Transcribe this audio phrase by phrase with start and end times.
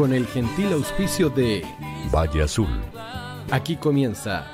[0.00, 1.62] con el gentil auspicio de
[2.10, 2.70] Valle Azul.
[3.50, 4.46] Aquí comienza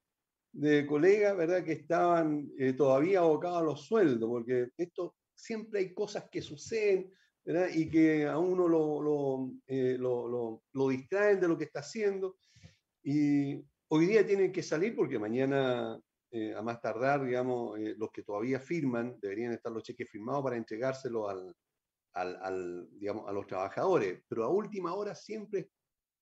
[0.51, 5.93] de colegas, ¿verdad?, que estaban eh, todavía abocados a los sueldos, porque esto siempre hay
[5.93, 11.47] cosas que suceden, ¿verdad?, y que a uno lo, lo, eh, lo, lo, distraen de
[11.47, 12.37] lo que está haciendo.
[13.03, 15.99] Y hoy día tienen que salir porque mañana,
[16.31, 20.57] eh, a más tardar, digamos, los que todavía firman, deberían estar los cheques firmados para
[20.57, 21.53] entregárselos al,
[22.15, 25.67] al, digamos, a los trabajadores, pero a última hora siempre es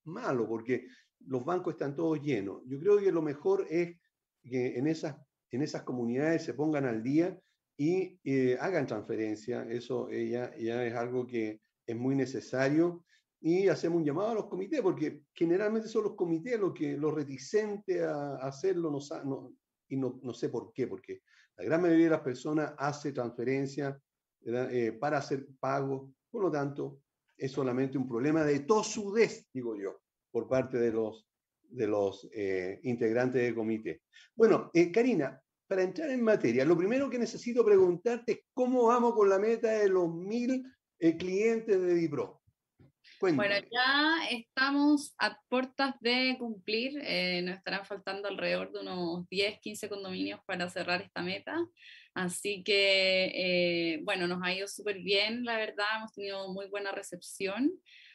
[0.05, 0.87] malo porque
[1.27, 2.61] los bancos están todos llenos.
[2.65, 3.97] Yo creo que lo mejor es
[4.43, 5.15] que en esas,
[5.51, 7.39] en esas comunidades se pongan al día
[7.77, 9.63] y eh, hagan transferencia.
[9.69, 13.05] Eso ya, ya es algo que es muy necesario.
[13.39, 17.13] Y hacemos un llamado a los comités, porque generalmente son los comités los que los
[17.13, 19.53] reticentes a, hacerlo, no,
[19.89, 21.23] y no, no, sé por qué, porque
[21.57, 23.99] la gran mayoría de las personas hace transferencia
[24.45, 26.13] eh, para hacer pago.
[26.29, 27.01] Por lo tanto,
[27.37, 31.27] es solamente un problema de tosudez, digo yo, por parte de los,
[31.61, 34.03] de los eh, integrantes del comité.
[34.35, 39.13] Bueno, eh, Karina, para entrar en materia, lo primero que necesito preguntarte es cómo vamos
[39.13, 40.63] con la meta de los mil
[41.17, 42.42] clientes de Dipro.
[43.31, 46.95] Bueno, ya estamos a puertas de cumplir,
[47.43, 51.57] nos estarán faltando alrededor de unos 10, 15 condominios para cerrar esta meta.
[52.13, 56.91] Así que, eh, bueno, nos ha ido súper bien, la verdad, hemos tenido muy buena
[56.91, 57.71] recepción,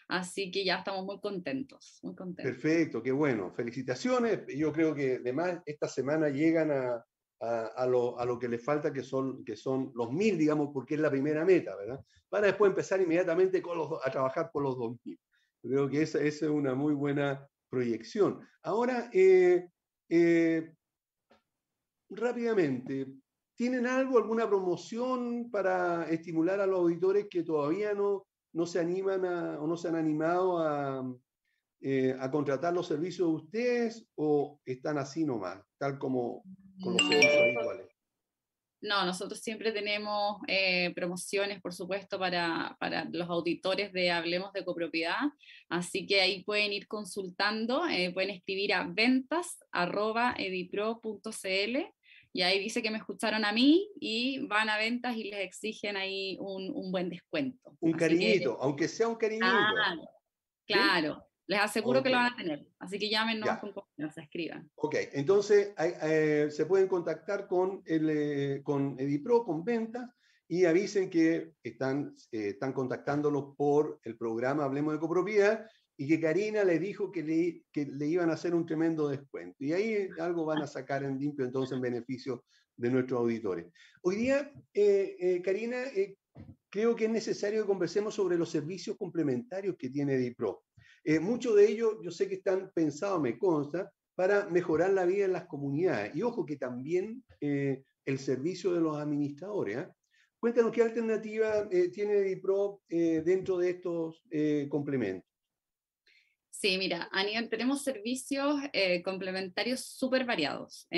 [0.09, 2.53] así que ya estamos muy contentos, muy contentos.
[2.53, 4.41] Perfecto, qué bueno, felicitaciones.
[4.55, 7.05] Yo creo que además esta semana llegan a,
[7.41, 10.95] a, lo, a lo, que les falta, que son, que son los mil, digamos, porque
[10.95, 12.05] es la primera meta, ¿verdad?
[12.29, 15.19] Para después empezar inmediatamente con los, a trabajar por los dos mil.
[15.63, 18.41] Creo que esa, esa, es una muy buena proyección.
[18.63, 19.69] Ahora, eh,
[20.09, 20.73] eh,
[22.11, 23.07] rápidamente,
[23.59, 29.25] ¿Tienen algo, alguna promoción para estimular a los auditores que todavía no, no se animan
[29.25, 31.05] o no se han animado a,
[31.81, 36.45] eh, a contratar los servicios de ustedes o están así nomás, tal como
[36.83, 37.99] con los servicios habituales?
[38.81, 44.65] No, nosotros siempre tenemos eh, promociones, por supuesto, para, para, los auditores de Hablemos de
[44.65, 45.19] Copropiedad,
[45.69, 51.77] así que ahí pueden ir consultando, eh, pueden escribir a ventas.edipro.cl
[52.33, 55.97] y ahí dice que me escucharon a mí y van a ventas y les exigen
[55.97, 57.77] ahí un, un buen descuento.
[57.81, 59.47] Un cariñito, aunque sea un cariñito.
[59.47, 60.03] Claro,
[60.67, 61.28] claro.
[61.49, 62.67] Les aseguro que lo van a tener.
[62.79, 64.71] Así que llámenos con confianza, escriban.
[64.75, 70.11] Ok, entonces eh, se pueden contactar con, el, eh, con Edipro, con ventas,
[70.47, 75.67] y avisen que están, eh, están contactándolos por el programa Hablemos de Copropiedad
[75.97, 79.57] y que Karina le dijo que le, que le iban a hacer un tremendo descuento.
[79.59, 82.45] Y ahí algo van a sacar en limpio entonces en beneficio
[82.77, 83.73] de nuestros auditores.
[84.03, 84.53] Hoy día,
[85.43, 85.83] Karina,
[86.71, 90.63] creo que es necesario que conversemos sobre los servicios complementarios que tiene DIPRO.
[91.21, 95.33] Muchos de ellos yo sé que están pensados, me consta, para mejorar la vida en
[95.33, 96.13] las comunidades.
[96.17, 99.77] Y ojo que también eh, el servicio de los administradores.
[99.77, 99.95] ¿ah?
[100.41, 104.25] Cuéntanos qué alternativa eh, tiene DIPRO eh, dentro de estos
[104.69, 105.31] complementos.
[106.51, 108.57] Sí, mira, Aníbal, tenemos servicios
[109.05, 110.89] complementarios súper variados.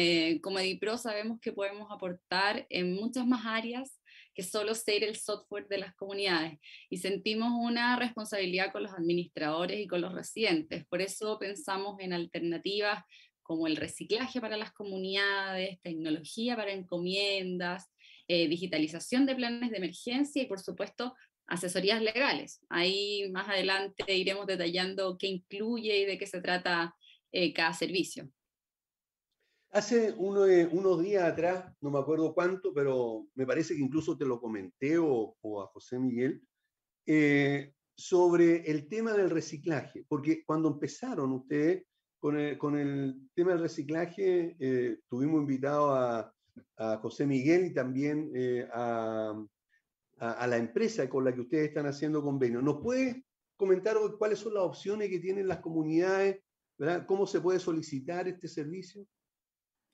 [0.41, 4.00] como DIPRO sabemos que podemos aportar en muchas más áreas
[4.35, 9.81] que solo ser el software de las comunidades y sentimos una responsabilidad con los administradores
[9.81, 10.87] y con los residentes.
[10.87, 13.05] Por eso pensamos en alternativas
[13.43, 17.91] como el reciclaje para las comunidades, tecnología para encomiendas,
[18.29, 21.17] eh, digitalización de planes de emergencia y por supuesto
[21.49, 22.61] asesorías legales.
[22.69, 26.95] Ahí más adelante iremos detallando qué incluye y de qué se trata
[27.33, 28.31] eh, cada servicio.
[29.73, 34.41] Hace unos días atrás, no me acuerdo cuánto, pero me parece que incluso te lo
[34.41, 36.43] comenté o, a José Miguel,
[37.07, 41.85] eh, sobre el tema del reciclaje, porque cuando empezaron ustedes
[42.19, 46.35] con el, tema del reciclaje, eh, tuvimos invitado a,
[47.01, 49.37] José Miguel y también eh, a,
[50.19, 52.61] la empresa con la que ustedes están haciendo convenio.
[52.61, 53.25] ¿Nos puede
[53.57, 56.43] comentar cuáles son las opciones que tienen las comunidades?
[57.07, 59.07] ¿Cómo se puede solicitar este servicio?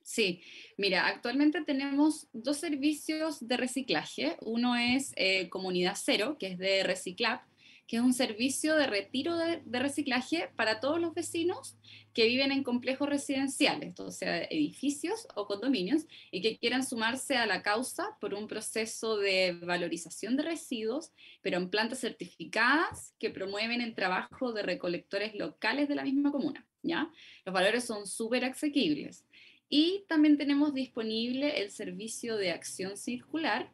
[0.06, 0.41] Sí,
[0.76, 4.37] mira, actualmente tenemos dos servicios de reciclaje.
[4.41, 7.41] Uno es eh, Comunidad Cero, que es de Reciclab,
[7.88, 11.76] que es un servicio de retiro de, reciclaje para todos los vecinos
[12.14, 17.47] que viven en complejos residenciales, o sea, edificios o condominios, y que quieran sumarse a
[17.47, 21.11] la causa por un proceso de valorización de residuos,
[21.43, 26.64] pero en plantas certificadas que promueven el trabajo de recolectores locales de la misma comuna.
[26.87, 27.11] ¿ya?
[27.44, 29.25] Los valores son súper asequibles.
[29.68, 33.70] Y también tenemos disponible el servicio de acción circular,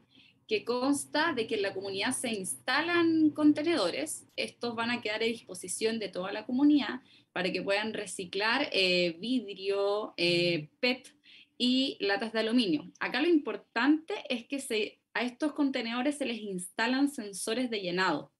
[0.48, 4.26] que consta de que en la comunidad se instalan contenedores.
[4.36, 7.00] Estos van a quedar a disposición de toda la comunidad
[7.32, 11.14] para que puedan reciclar eh, vidrio, eh, PET
[11.56, 12.90] y latas de aluminio.
[13.00, 18.31] Acá lo importante es que se, a estos contenedores se les instalan sensores de llenado.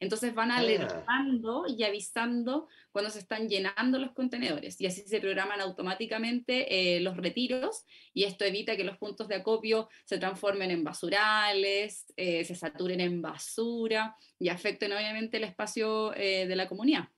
[0.00, 0.56] Entonces van ah.
[0.56, 7.00] alertando y avisando cuando se están llenando los contenedores y así se programan automáticamente eh,
[7.00, 12.44] los retiros y esto evita que los puntos de acopio se transformen en basurales, eh,
[12.46, 17.08] se saturen en basura y afecten obviamente el espacio eh, de la comunidad.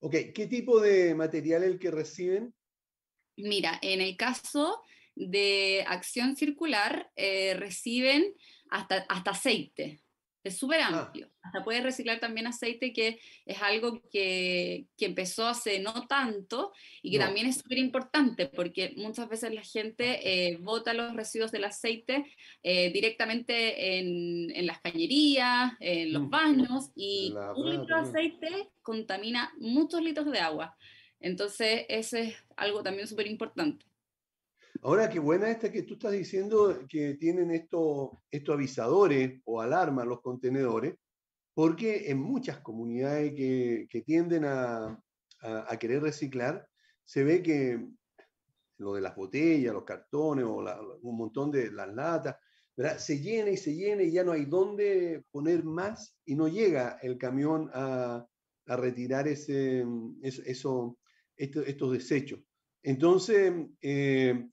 [0.00, 2.52] Ok, ¿qué tipo de material es el que reciben?
[3.36, 4.82] Mira, en el caso
[5.14, 8.34] de acción circular reciben
[8.70, 10.00] hasta, hasta aceite,
[10.42, 10.88] es súper ah.
[10.88, 11.28] amplio.
[11.42, 16.72] Hasta puedes reciclar también aceite, que es algo que, que empezó hace no tanto
[17.02, 21.50] y que también es súper importante porque muchas veces la gente eh, bota los residuos
[21.50, 22.24] del aceite
[22.62, 26.30] eh, directamente en, en, las cañerías, en los mm.
[26.30, 30.76] baños y un litro de aceite contamina muchos litros de agua.
[31.20, 33.89] Entonces, eso es algo también súper importante.
[34.82, 40.06] Ahora, qué buena esta que tú estás diciendo que tienen estos, estos avisadores o alarmas
[40.06, 40.94] los contenedores,
[41.52, 44.98] porque en muchas comunidades que, que tienden a,
[45.42, 46.66] a, querer reciclar,
[47.04, 47.88] se ve que
[48.78, 50.64] lo de las botellas, los cartones o
[51.02, 52.36] un montón de las latas,
[52.96, 56.98] se llena y se llena y ya no hay dónde poner más y no llega
[57.02, 58.26] el camión a,
[58.66, 59.84] a retirar ese,
[60.22, 60.96] eso,
[61.36, 62.40] estos desechos.
[62.82, 64.48] Entonces, eh,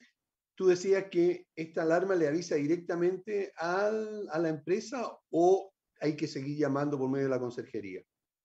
[0.58, 6.28] tú decías que esta alarma le avisa directamente al, a la empresa o hay que
[6.28, 8.02] seguir llamando por medio de la conserjería.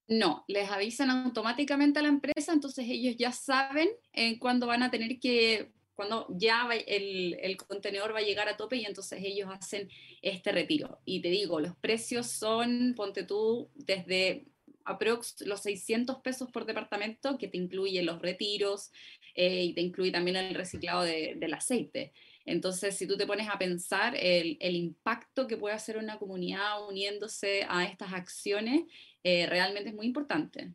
[0.08, 4.90] No, les avisan automáticamente a la empresa, entonces ellos ya saben eh, cuándo van a
[4.90, 9.48] tener que, cuando ya el, el, contenedor va a llegar a tope y entonces ellos
[9.50, 9.88] hacen
[10.20, 11.00] este retiro.
[11.06, 14.44] Y te digo, los precios son, ponte tú, desde
[14.84, 18.90] aprox los 600 pesos por departamento, que te incluye los retiros
[19.34, 22.12] eh, y te incluye también el reciclado del aceite.
[22.44, 26.88] Entonces, si tú te pones a pensar el, el, impacto que puede hacer una comunidad
[26.88, 28.82] uniéndose a estas acciones,
[29.22, 30.74] eh, realmente es muy importante.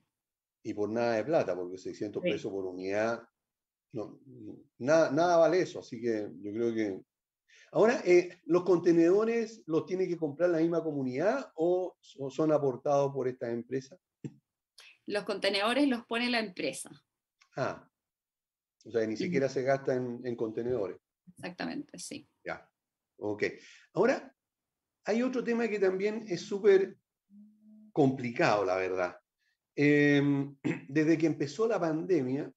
[0.64, 3.22] Y por nada de plata, porque 600 pesos por unidad,
[3.92, 4.20] no,
[4.78, 7.02] nada, nada vale eso, así que yo creo que
[7.72, 13.28] Ahora, eh, ¿los contenedores los tiene que comprar la misma comunidad o, son aportados por
[13.28, 13.98] esta empresa?
[15.06, 16.90] Los contenedores los pone la empresa.
[17.56, 17.88] Ah,
[18.88, 20.98] o sea, ni siquiera se gasta en, contenedores.
[21.28, 22.28] Exactamente, sí.
[22.44, 22.70] Ya,
[23.18, 23.44] ok.
[23.94, 24.34] Ahora,
[25.06, 26.98] hay otro tema que también es súper
[27.92, 29.18] complicado, la verdad.
[29.76, 30.56] Em,
[30.88, 32.52] desde que empezó la pandemia,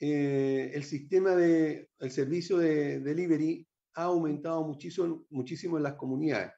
[0.00, 6.52] eh, el sistema de, el servicio de delivery ha aumentado muchísimo, muchísimo en las comunidades.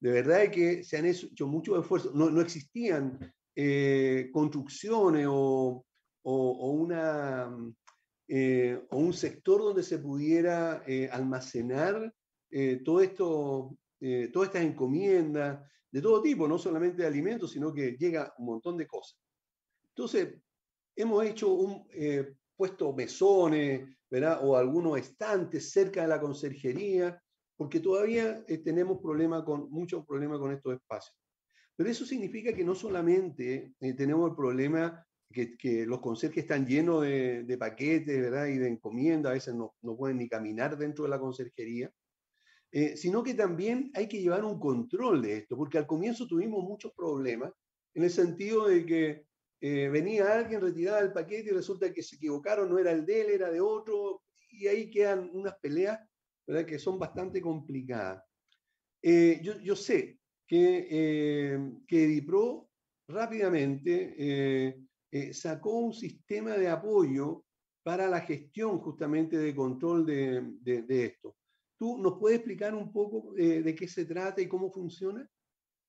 [0.00, 2.14] De verdad que se han hecho muchos esfuerzos.
[2.14, 5.84] No, no existían eh, construcciones o,
[6.22, 7.50] o, una,
[8.32, 12.14] eh, o un sector donde se pudiera eh, almacenar
[12.48, 13.76] eh, todo esto,
[14.32, 18.76] todas estas encomiendas de todo tipo, no solamente de alimentos, sino que llega un montón
[18.76, 19.18] de cosas.
[19.88, 20.40] Entonces,
[20.94, 21.88] hemos hecho un
[22.56, 24.38] puesto mesones, ¿verdad?
[24.44, 27.20] O algunos estantes cerca de la conserjería,
[27.56, 31.16] porque todavía tenemos problema con, muchos problemas con estos espacios.
[31.74, 37.56] Pero eso significa que no solamente tenemos el problema que, los conserjes están llenos de,
[37.58, 38.46] paquetes ¿verdad?
[38.46, 41.90] y de encomiendas, a veces no, no, pueden ni caminar dentro de la conserjería,
[42.72, 46.62] eh, sino que también hay que llevar un control de esto, porque al comienzo tuvimos
[46.64, 47.52] muchos problemas
[47.94, 49.26] en el sentido de que
[49.60, 53.20] eh, venía alguien, retiraba el paquete y resulta que se equivocaron, no era el de
[53.22, 55.98] él, era de otro, y ahí quedan unas peleas
[56.46, 56.66] ¿verdad?
[56.66, 58.22] que son bastante complicadas.
[59.02, 62.68] Eh, yo, yo, sé que, que Edipro
[63.08, 67.44] rápidamente eh, sacó un sistema de apoyo
[67.82, 71.36] para la gestión justamente de control de, esto.
[71.78, 75.28] ¿Tú nos puedes explicar un poco eh, de qué se trata y cómo funciona?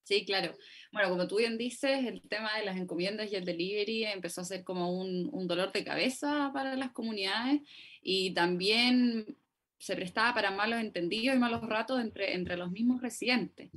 [0.04, 0.54] Sí, claro.
[0.92, 4.46] Bueno, como tú bien dices, el tema de las encomiendas y el delivery empezó a
[4.46, 7.62] ser como un, un dolor de cabeza para las comunidades
[8.02, 9.38] y también
[9.78, 13.70] se prestaba para malos entendidos y malos ratos entre, entre los mismos residentes.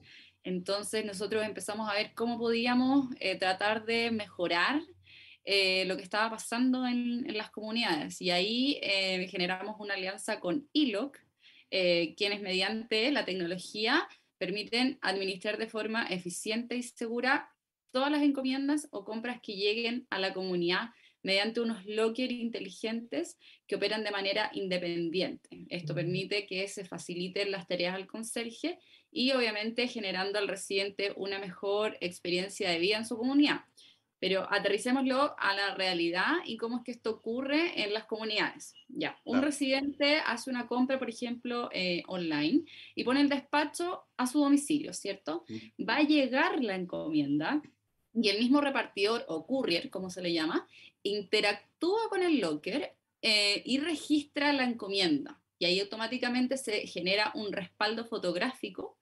[0.43, 4.83] Entonces nosotros empezamos a ver cómo podíamos eh, tratar de mejorar
[5.45, 8.21] eh, lo que estaba pasando en, las comunidades.
[8.23, 11.19] Y ahí eh, generamos una alianza con ILOC,
[11.71, 14.09] eh, quienes mediante la tecnología
[14.39, 17.51] permiten administrar de forma eficiente y segura
[17.91, 20.91] todas las encomiendas o compras que lleguen a la comunidad
[21.23, 25.67] mediante unos lockers inteligentes que operan de manera independiente.
[25.69, 28.79] Esto permite que se faciliten las tareas al conserje
[29.11, 33.61] y obviamente generando al residente una mejor experiencia de vida en su comunidad.
[34.25, 38.73] Pero aterricémoslo a la realidad y cómo es que esto ocurre en las comunidades.
[38.89, 42.65] Ya, un residente hace una compra, por ejemplo, eh, online
[42.95, 45.45] y pone el despacho a su domicilio, ¿cierto?
[45.79, 47.61] Va a llegar la encomienda
[48.15, 50.67] y el mismo repartidor o courier, como se le llama,
[51.03, 55.39] interactúa con el locker eh, y registra la encomienda.
[55.59, 58.97] Y ahí automáticamente se genera un respaldo fotográfico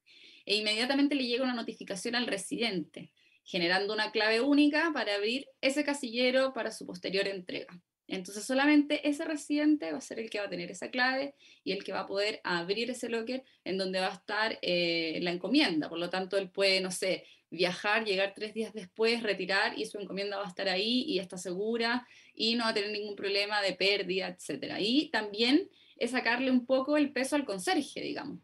[0.45, 3.13] e inmediatamente le llega una notificación al residente
[3.45, 7.81] generando una clave única para abrir ese casillero para su posterior entrega.
[8.09, 11.35] Entonces solamente ese residente va a ser el que va a tener esa clave
[11.65, 15.19] y el que va a poder abrir ese locker en donde va a estar eh,
[15.23, 15.89] la encomienda.
[15.89, 19.99] Por lo tanto, él puede, no sé, viajar, llegar tres días después, retirar y su
[19.99, 23.63] encomienda va a estar ahí y está segura y no va a tener ningún problema
[23.63, 24.75] de pérdida, etc.
[24.79, 28.41] Y también es sacarle un poco el peso al conserje, digamos.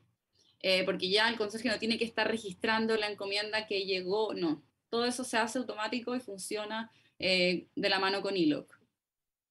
[0.60, 4.62] Eh, porque ya el conserje no tiene que estar registrando la encomienda que llegó, no,
[4.88, 8.78] todo eso se hace automático y funciona eh, de la mano con ILOC.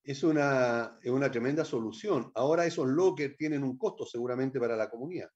[0.03, 2.31] Es una, una tremenda solución.
[2.35, 5.29] Ahora esos lockers tienen un costo seguramente para la comunidad.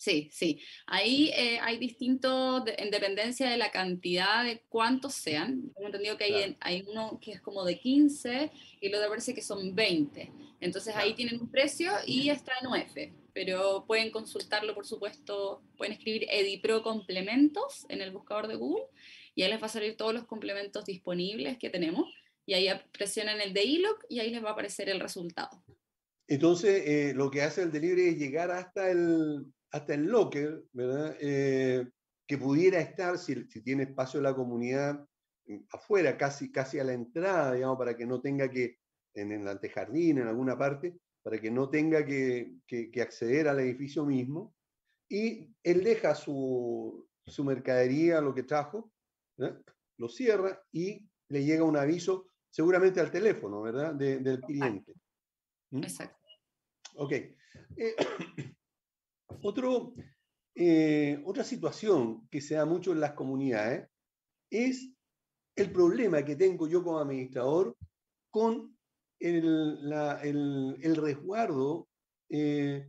[0.00, 0.62] Sí, sí.
[0.86, 5.70] Ahí eh, hay distintos, en dependencia de la cantidad de cuántos sean.
[5.74, 9.34] Tengo entendido que hay, hay, uno que es como de 15 y el otro parece
[9.34, 10.32] que son 20.
[10.62, 13.12] Entonces ahí tienen un precio y está en UF.
[13.34, 18.86] Pero pueden consultarlo, por supuesto, pueden escribir Edipro complementos en el buscador de Google
[19.34, 22.10] y ahí les va a salir todos los complementos disponibles que tenemos.
[22.46, 25.62] Y ahí presionan el de ILOC y ahí les va a aparecer el resultado.
[26.26, 31.16] Entonces, eh, lo que hace el delivery es llegar hasta el, hasta el locker, ¿verdad?
[31.20, 31.88] Eh,
[32.26, 35.06] que pudiera estar, si, si, tiene espacio la comunidad,
[35.46, 38.78] mm, afuera, casi, casi a la entrada, digamos, para que no tenga que,
[39.14, 44.04] en el antejardín, en alguna parte, para que no tenga que, que, acceder al edificio
[44.04, 44.54] mismo.
[45.08, 48.92] Y él deja su, su mercadería, lo que trajo,
[49.96, 53.94] lo cierra y le llega un aviso, seguramente al teléfono, ¿verdad?
[53.94, 54.94] del cliente.
[55.70, 55.82] ¿Mm?
[55.82, 56.26] Exacto.
[56.94, 57.12] Ok.
[57.12, 57.96] Eh,
[60.54, 63.88] eh, otra situación que se da mucho en las comunidades
[64.50, 64.92] es
[65.56, 67.76] el problema que tengo yo como administrador
[68.30, 68.76] con
[69.18, 71.88] el, resguardo,
[72.28, 72.88] eh,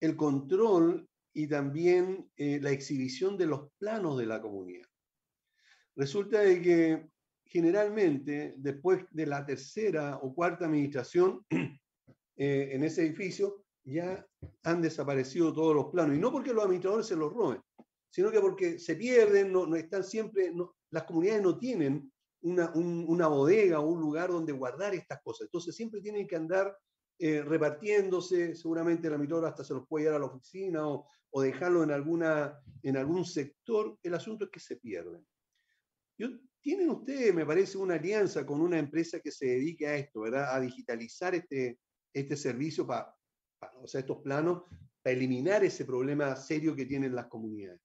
[0.00, 4.88] el control y también eh, la exhibición de los planos de la comunidad.
[5.96, 7.08] Resulta de que
[7.44, 11.44] generalmente después de la tercera o cuarta administración
[12.36, 14.26] en ese edificio, ya
[14.62, 16.16] han desaparecido todos los planos.
[16.16, 17.60] Y no porque los administradores se los roben,
[18.10, 20.52] sino que porque se pierden, no, están siempre,
[20.90, 22.10] las comunidades no tienen
[22.42, 25.46] una, una, bodega o un lugar donde guardar estas cosas.
[25.46, 26.76] Entonces siempre tienen que andar
[27.18, 31.42] eh, repartiéndose, seguramente el administrador hasta se los puede llevar a la oficina o, o,
[31.42, 33.98] dejarlo en, alguna, en algún sector.
[34.02, 35.24] El asunto es que se pierden.
[36.60, 40.54] Tienen ustedes, me parece, una alianza con una empresa que se dedique a esto, ¿verdad?
[40.54, 41.78] A digitalizar este,
[42.12, 43.14] este servicio para,
[43.82, 44.62] o sea, estos planos,
[45.02, 47.80] para eliminar ese problema serio que tienen las comunidades.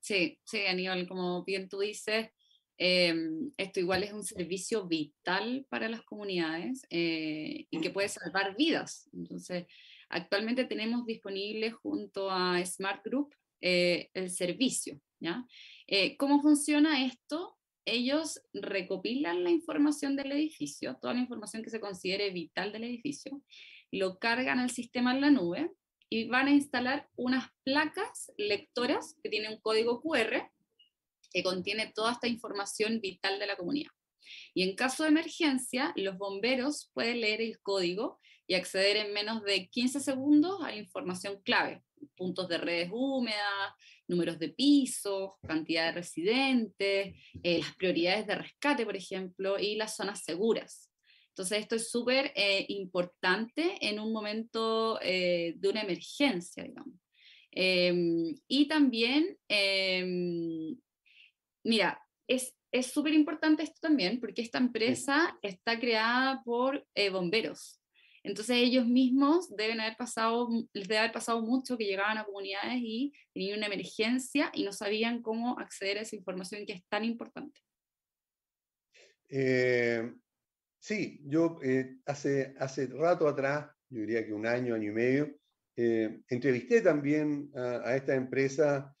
[0.00, 2.28] Sí, sí, Aníbal, como bien tú dices,
[2.76, 8.56] em, esto igual es un servicio vital para las comunidades eh, y que puede salvar
[8.56, 9.08] vidas.
[9.12, 9.66] Entonces,
[10.08, 15.00] actualmente tenemos disponible junto a Smart Group eh, el servicio.
[15.20, 15.46] ¿ya?
[15.86, 17.56] Eh, ¿Cómo funciona esto?
[17.84, 23.42] ellos recopilan la información del edificio, toda la información que se considere vital del edificio,
[23.94, 25.70] lo cargan al sistema en la nube
[26.10, 30.50] y van a instalar unas placas lectoras que tienen un código QR
[31.30, 33.90] que contiene toda esta información vital de la comunidad.
[34.52, 39.42] Y en caso de emergencia, los bomberos pueden leer el código y acceder en menos
[39.44, 41.82] de 15 segundos a información clave,
[42.16, 43.72] puntos de redes húmedas,
[44.08, 49.96] números de pisos, cantidad de residentes, eh, las prioridades de rescate, por ejemplo, y las
[49.96, 50.90] zonas seguras.
[51.34, 56.94] Entonces, esto es súper eh, importante en un momento eh, de una emergencia, digamos.
[57.50, 60.76] Em, y también, em,
[61.64, 67.80] mira, es súper importante esto también porque esta empresa está creada por bomberos.
[68.22, 72.78] Entonces ellos mismos deben haber pasado, les debe haber pasado mucho que llegaban a comunidades
[72.80, 77.04] y tenían una emergencia y no sabían cómo acceder a esa información que es tan
[77.04, 77.60] importante.
[79.28, 80.12] Eh,
[80.84, 85.34] sí, yo eh, hace, hace rato atrás, yo diría que un año, año y medio,
[85.76, 88.94] eh, entrevisté también a, esta empresa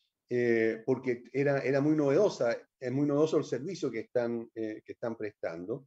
[0.84, 5.86] porque era, era muy novedosa, es muy novedoso el servicio que están, que están prestando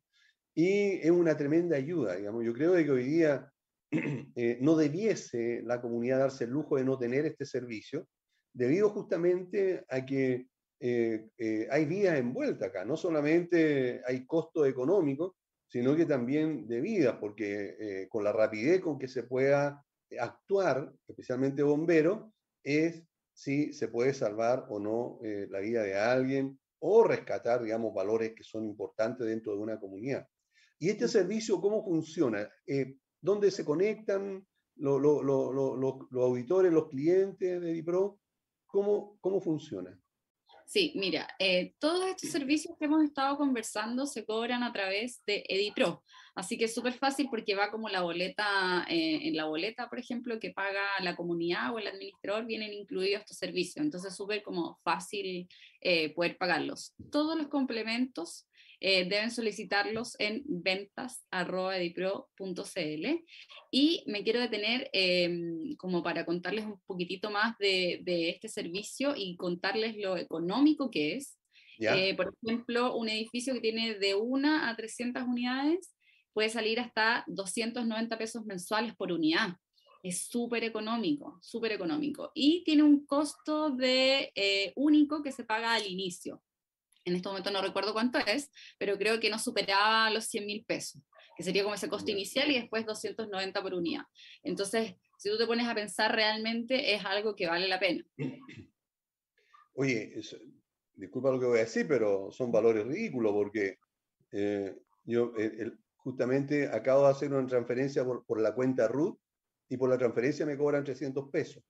[0.58, 2.44] y es una tremenda ayuda, digamos.
[2.44, 3.54] Yo creo que hoy día
[3.92, 8.08] eh, no debiese la comunidad darse el lujo de no tener este servicio,
[8.54, 10.48] debido justamente a que
[10.80, 12.84] eh, eh, hay vidas envueltas acá.
[12.86, 15.37] No solamente hay costo económico,
[15.68, 19.84] sino que también de vida, porque con la rapidez con que se pueda
[20.20, 22.32] actuar, especialmente bombero,
[22.64, 25.20] es si se puede salvar o no
[25.50, 30.28] la vida de alguien o rescatar, digamos, valores que son importantes dentro de una comunidad.
[30.80, 32.48] ¿Y este servicio cómo funciona?
[32.66, 35.02] Eh, ¿Dónde se conectan los
[36.14, 38.20] auditores, los clientes de Edipro?
[38.68, 40.00] ¿Cómo, cómo funciona?
[40.68, 45.46] Sí, mira, eh, todos estos servicios que hemos estado conversando se cobran a través de
[45.48, 46.04] EdiPro,
[46.36, 49.98] así que es súper fácil porque va como la boleta, eh, en la boleta, por
[49.98, 54.44] ejemplo, que paga la comunidad o el administrador, vienen incluidos estos servicios, entonces es súper
[54.44, 55.48] como fácil
[56.14, 56.94] poder pagarlos.
[57.14, 58.46] Todos los complementos
[58.80, 63.26] eh, deben solicitarlos en ventas.edipro.cl.
[63.72, 69.36] Y me quiero detener em, como para contarles un poquitito más de, este servicio y
[69.36, 71.40] contarles lo económico que es.
[71.80, 75.94] Eh, por ejemplo, un edificio que tiene de una a 300 unidades
[76.34, 79.56] puede salir hasta 290 pesos mensuales por unidad.
[80.04, 82.32] Es súper económico, súper económico.
[82.36, 86.44] Y tiene un costo de eh, único que se paga al inicio
[87.08, 90.66] en este momento no recuerdo cuánto es, pero creo que no superaba los 100 mil
[90.66, 91.02] pesos,
[91.38, 94.04] que sería como ese costo inicial y después 290 por unidad.
[94.44, 98.04] Entonces, si tú te pones a pensar realmente, es algo que vale la pena.
[99.74, 100.22] Oye,
[100.96, 103.78] disculpa lo que voy a decir, pero son valores ridículos porque
[104.32, 109.18] eh, yo eh, justamente acabo de hacer una transferencia por, por la cuenta RUT
[109.70, 111.64] y por la transferencia me cobran 300 pesos.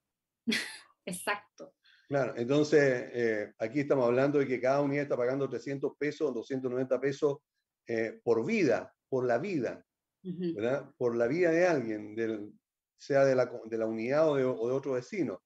[1.06, 1.77] Exacto.
[2.08, 7.02] Claro, entonces eh, aquí estamos hablando de que cada unidad está pagando 300 pesos, 290
[7.02, 7.40] pesos
[7.86, 9.86] eh, por vida, por la vida,
[10.24, 10.90] ¿verdad?
[10.98, 12.54] Por la vida de alguien, del,
[12.98, 15.42] sea de la, de la unidad o de, o de, otro vecino.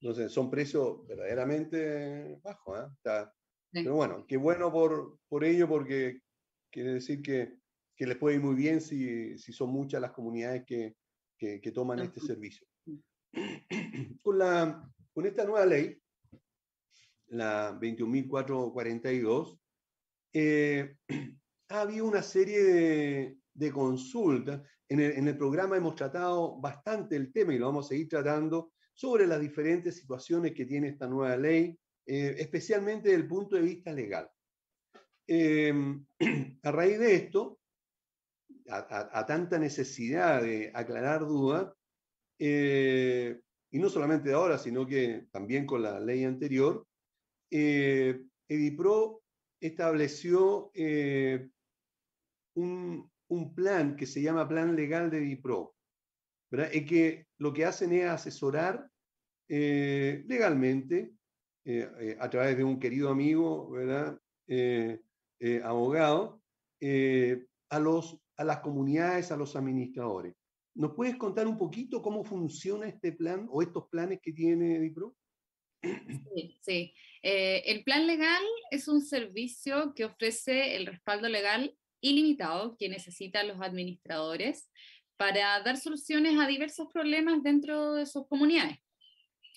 [0.00, 2.88] Entonces son precios verdaderamente bajos.
[3.04, 3.26] ¿eh?
[3.72, 6.20] Pero bueno, qué bueno por, por ello porque
[6.70, 7.58] quiere decir que,
[7.96, 10.96] que les puede ir muy bien si, si son muchas las comunidades que,
[11.36, 12.66] que, que toman este servicio.
[14.22, 15.98] Con la con esta nueva ley,
[17.28, 19.58] la 21.442,
[20.34, 20.94] eh,
[21.70, 24.60] ha habido una serie de, consultas.
[24.86, 29.26] En el, programa hemos tratado bastante el tema y lo vamos a seguir tratando sobre
[29.26, 33.92] las diferentes situaciones que tiene esta nueva ley, eh, especialmente desde el punto de vista
[33.92, 34.30] legal.
[35.26, 36.04] Em,
[36.62, 37.58] a raíz de esto,
[38.68, 41.72] a, tanta necesidad de aclarar dudas,
[42.38, 43.40] eh,
[43.76, 46.86] y no solamente ahora, sino que también con la ley anterior,
[47.50, 49.22] eh, Edipro
[49.60, 51.50] estableció eh,
[52.54, 53.10] un,
[53.54, 55.74] plan que se llama Plan Legal de Edipro,
[56.50, 56.70] ¿verdad?
[56.72, 58.88] Y que lo que hacen es asesorar
[59.48, 61.12] eh, legalmente,
[62.20, 64.18] a través de un querido amigo, ¿verdad?
[65.38, 66.40] eh, abogado,
[66.80, 70.34] eh, a, los, a las comunidades, a los administradores.
[70.76, 75.16] ¿Nos puedes contar un poquito cómo funciona este plan o estos planes que tiene DIPRO?
[76.60, 76.94] Sí.
[77.22, 83.48] Eh, el plan legal es un servicio que ofrece el respaldo legal ilimitado que necesitan
[83.48, 84.70] los administradores
[85.16, 88.76] para dar soluciones a diversos problemas dentro de sus comunidades.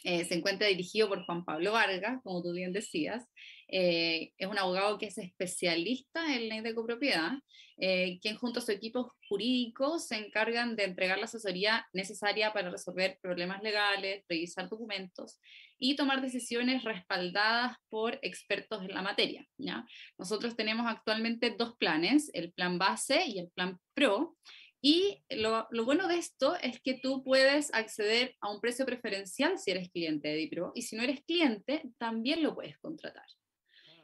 [0.06, 3.28] Eh, se encuentra dirigido por Juan Pablo Vargas, como tú bien decías.
[3.72, 7.34] Eh, es un abogado que es especialista en ley de copropiedad,
[7.78, 12.72] eh, quien junto a su equipo jurídico se encargan de entregar la asesoría necesaria para
[12.72, 15.40] resolver problemas legales, revisar documentos
[15.78, 19.48] y tomar decisiones respaldadas por expertos en la materia.
[20.18, 24.36] Nosotros tenemos actualmente dos planes, el plan base y el plan pro.
[24.82, 29.60] Y lo, lo, bueno de esto es que tú puedes acceder a un precio preferencial
[29.60, 33.26] si eres cliente de Dipro y si no eres cliente, también lo puedes contratar.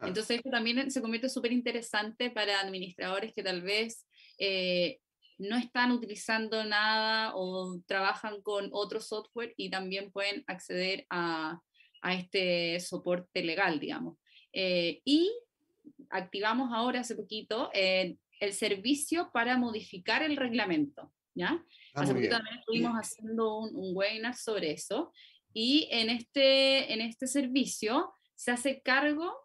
[0.06, 0.08] Ah.
[0.08, 4.06] Entonces esto también se convierte súper interesante para administradores que tal vez
[4.38, 5.00] eh,
[5.38, 11.60] no están utilizando nada o trabajan con otro software y también pueden acceder a,
[12.02, 14.18] a este soporte legal, digamos.
[14.54, 15.32] Eh, y
[16.10, 21.12] activamos ahora hace poquito eh, el servicio para modificar el reglamento.
[21.34, 21.62] ¿ya?
[21.94, 25.12] Ah, Hace poquito también estuvimos haciendo un, un, webinar sobre eso
[25.54, 29.45] y en este, en este servicio se hace cargo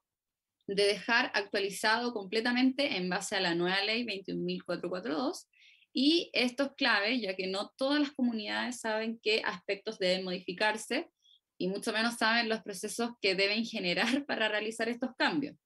[0.75, 5.49] de dejar actualizado completamente en base a la nueva ley 21.442
[5.93, 11.11] y esto es clave ya que no todas las comunidades saben qué aspectos deben modificarse
[11.59, 15.57] y mucho menos saben los procesos que deben generar para realizar estos cambios.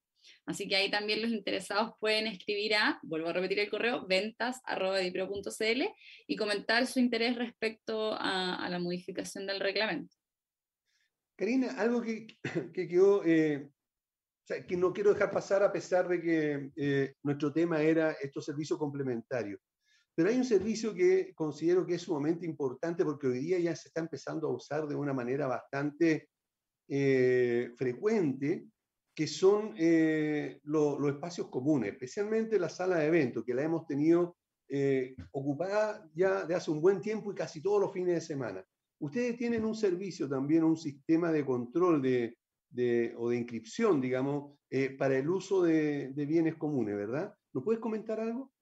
[0.47, 5.83] Así que ahí también los interesados pueden escribir a, vuelvo a repetir el correo, ventas.dipro.cl
[6.27, 10.17] y comentar su interés respecto a, la modificación del reglamento.
[11.37, 12.27] Karina, algo que,
[12.73, 13.69] que quedó, eh,
[14.45, 18.13] o sea, que no quiero dejar pasar a pesar de que eh, nuestro tema era
[18.13, 19.59] estos servicios complementarios.
[20.15, 23.89] Pero hay un servicio que considero que es sumamente importante porque hoy día ya se
[23.89, 26.29] está empezando a usar de una manera bastante
[26.89, 28.67] eh, frecuente
[29.15, 33.87] que son eh, lo, los espacios comunes, especialmente la sala de eventos, que la hemos
[33.87, 34.37] tenido
[34.69, 38.65] eh, ocupada ya de hace un buen tiempo y casi todos los fines de semana.
[38.99, 42.37] Ustedes tienen un servicio también, un sistema de control de,
[43.17, 47.35] o de inscripción, digamos, eh, para el uso de, bienes comunes, ¿verdad?
[47.53, 48.53] ¿Nos puedes comentar algo?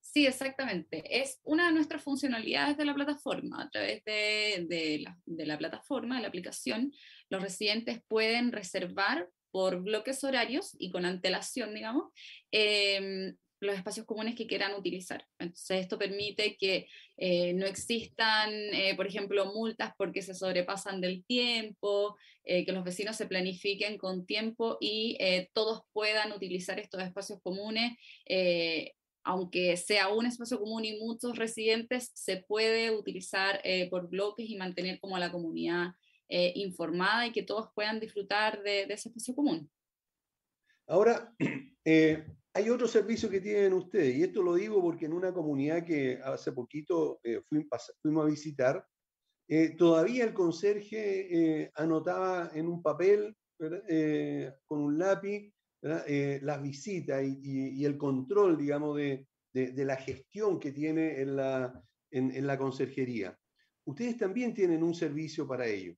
[0.00, 1.02] Sí, exactamente.
[1.20, 3.62] Es una de nuestras funcionalidades de la plataforma.
[3.62, 6.92] A través de, de, la, plataforma, de la aplicación,
[7.28, 12.12] los residentes pueden reservar por bloques horarios y con antelación, digamos,
[12.52, 15.26] eh, los espacios comunes que quieran utilizar.
[15.38, 21.24] Entonces, esto permite que eh, no existan, eh, por ejemplo, multas porque se sobrepasan del
[21.24, 27.02] tiempo, eh, que los vecinos se planifiquen con tiempo y eh, todos puedan utilizar estos
[27.02, 27.92] espacios comunes.
[29.24, 34.98] aunque sea un espacio común y muchos residentes, se puede utilizar por bloques y mantener
[35.00, 35.92] como a la comunidad
[36.30, 39.70] eh, informada y que todos puedan disfrutar de, de ese espacio común.
[40.86, 41.34] Ahora,
[41.86, 42.22] eh,
[42.58, 46.18] hay otro servicio que tienen ustedes, y esto lo digo porque en una comunidad que
[46.24, 47.40] hace poquito eh,
[48.02, 48.84] fuimos a visitar,
[49.46, 53.36] eh, todavía el conserje eh, anotaba en un papel
[54.66, 59.96] con un lápiz las visitas y, y, y, el control, digamos, de, de, de, la
[59.96, 63.36] gestión que tiene en la, en, en la conserjería.
[63.84, 65.94] Ustedes también tienen un servicio para ello.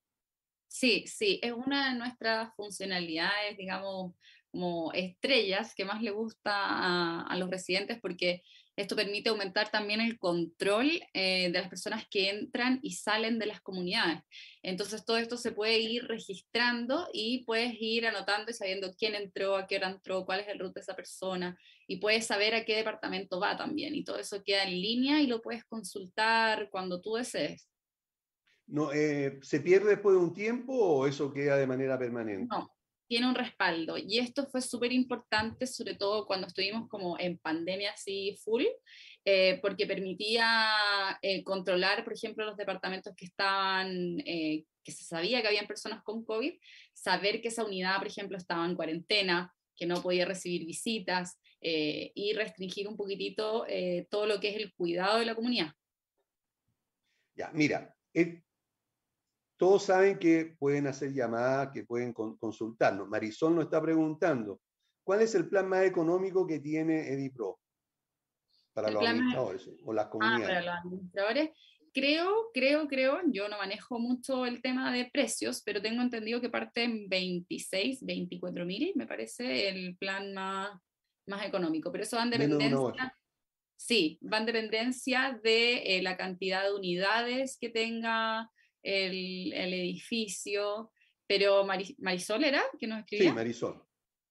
[0.69, 4.15] Sí, sí, es una de nuestras funcionalidades, digamos,
[4.51, 8.43] como estrellas que más le gusta a, a los residentes porque
[8.81, 13.47] esto permite aumentar también el control eh, de las personas que entran y salen de
[13.47, 14.23] las comunidades.
[14.63, 19.57] Entonces todo esto se puede ir registrando y puedes ir anotando y sabiendo quién entró,
[19.57, 22.65] a qué hora entró, cuál es el root de esa persona y puedes saber a
[22.65, 23.95] qué departamento va también.
[23.95, 27.67] Y todo eso queda en línea y lo puedes consultar cuando tú desees
[28.71, 32.47] no, eh, ¿se pierde después de un tiempo o eso queda de manera permanente?
[32.49, 32.71] No,
[33.11, 33.99] tiene un respaldo.
[33.99, 38.63] Y esto fue súper importante, sobre todo cuando estuvimos como en pandemia así full,
[39.25, 45.43] eh, porque permitía eh, controlar, por ejemplo, los departamentos que estaban, eh, que se sabía
[45.43, 46.55] que habían personas con COVID,
[46.93, 52.33] saber que esa unidad, por ejemplo, estaba en cuarentena, que no podía recibir visitas y
[52.35, 53.67] restringir un poquitito
[54.09, 55.73] todo lo que es el cuidado de la comunidad.
[57.35, 57.95] Ya, mira,
[59.61, 63.07] todos saben que pueden hacer llamadas, que pueden consultarnos.
[63.07, 64.59] Marisol nos está preguntando,
[65.05, 67.61] ¿cuál es el plan más económico que tiene Edipro
[68.73, 69.77] para el los administradores más...
[69.85, 70.45] o las comunidades?
[70.45, 71.51] Ah, para los administradores.
[71.93, 76.49] Creo, creo, creo, yo no manejo mucho el tema de precios, pero tengo entendido que
[76.49, 80.71] parte en 26, 24 mil, me parece el plan más,
[81.27, 83.15] más económico, pero eso va en dependencia,
[83.77, 88.51] sí, va en dependencia de eh, la cantidad de unidades que tenga
[88.83, 90.93] el, el edificio,
[91.27, 93.35] pero Mari- Marisol era que nos Sí, escribía.
[93.35, 93.83] Marisol.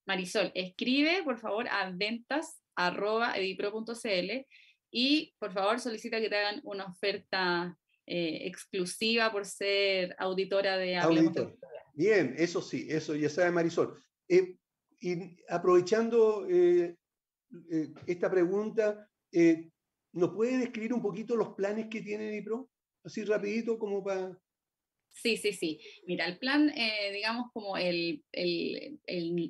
[0.05, 4.45] Marisol, escribe por favor a ventas arroba edipro.cl
[4.91, 10.95] y por favor solicita que te hagan una oferta eh, exclusiva por ser auditora de
[10.97, 11.57] Hablemos Auditor.
[11.93, 14.01] Bien, eso sí, eso ya sabe Marisol.
[14.27, 14.55] Eh,
[15.01, 16.95] y aprovechando eh,
[18.07, 19.07] esta pregunta,
[20.13, 22.69] ¿nos puede describir un poquito los planes que tiene Dipro?
[23.03, 24.39] Así rapidito como para...
[25.11, 25.79] Sí, sí, sí.
[26.05, 28.99] Mira, el plan, eh, digamos, como el, el-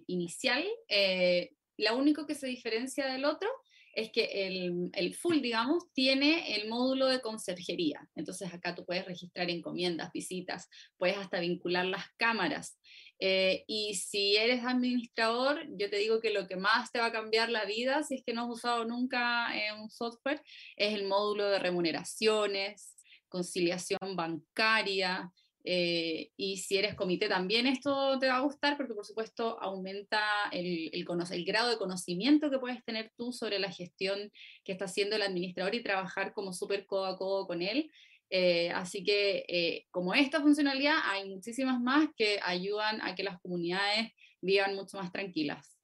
[0.07, 3.49] inicial, eh, lo único que se diferencia del otro
[3.93, 8.07] es que el, el full, digamos, tiene el módulo de conserjería.
[8.15, 12.79] Entonces acá tú puedes registrar encomiendas, visitas, puedes hasta vincular las cámaras.
[13.19, 17.11] Eh, y si eres administrador, yo te digo que lo que más te va a
[17.11, 20.41] cambiar la vida, si es que no has usado nunca eh, un software,
[20.77, 22.95] es el módulo de remuneraciones,
[23.29, 25.31] conciliación bancaria,
[25.63, 30.21] eh, y si eres comité también esto te va a gustar porque por supuesto aumenta
[30.53, 34.31] el, el el grado de conocimiento que puedes tener tú sobre la gestión
[34.63, 37.91] que está haciendo el administrador y trabajar como súper codo a codo con él.
[38.29, 43.41] Eh, así que eh, como esta funcionalidad hay muchísimas más que ayudan a que las
[43.41, 45.75] comunidades vivan mucho más tranquilas.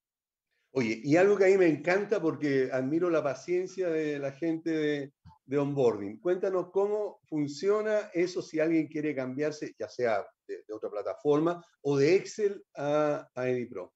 [0.72, 4.70] Oye, y algo que a mí me encanta porque admiro la paciencia de la gente
[4.70, 5.12] de,
[5.46, 6.20] de onboarding.
[6.20, 12.16] Cuéntanos cómo funciona eso si alguien quiere cambiarse, ya sea de, otra plataforma o de
[12.16, 13.94] Excel a, a EdiPro.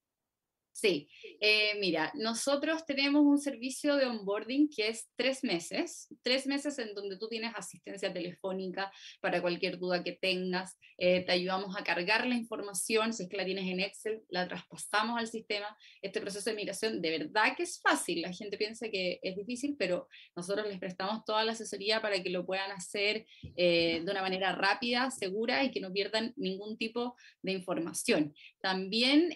[0.80, 1.10] Sí,
[1.42, 6.94] eh, mira, nosotros tenemos un servicio de onboarding que es tres meses, tres meses en
[6.94, 8.90] donde tú tienes asistencia telefónica
[9.20, 13.36] para cualquier duda que tengas, eh, te ayudamos a cargar la información, si es que
[13.36, 15.68] la tienes en Excel, la traspasamos al sistema.
[16.02, 19.76] Este proceso de migración de verdad que es fácil, la gente piensa que es difícil,
[19.78, 23.26] pero nosotros les prestamos toda la asesoría para que lo puedan hacer
[23.58, 28.34] eh, de una manera rápida, segura y que no pierdan ningún tipo de información.
[28.62, 29.36] También...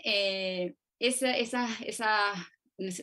[1.07, 2.33] esa, esa, esa,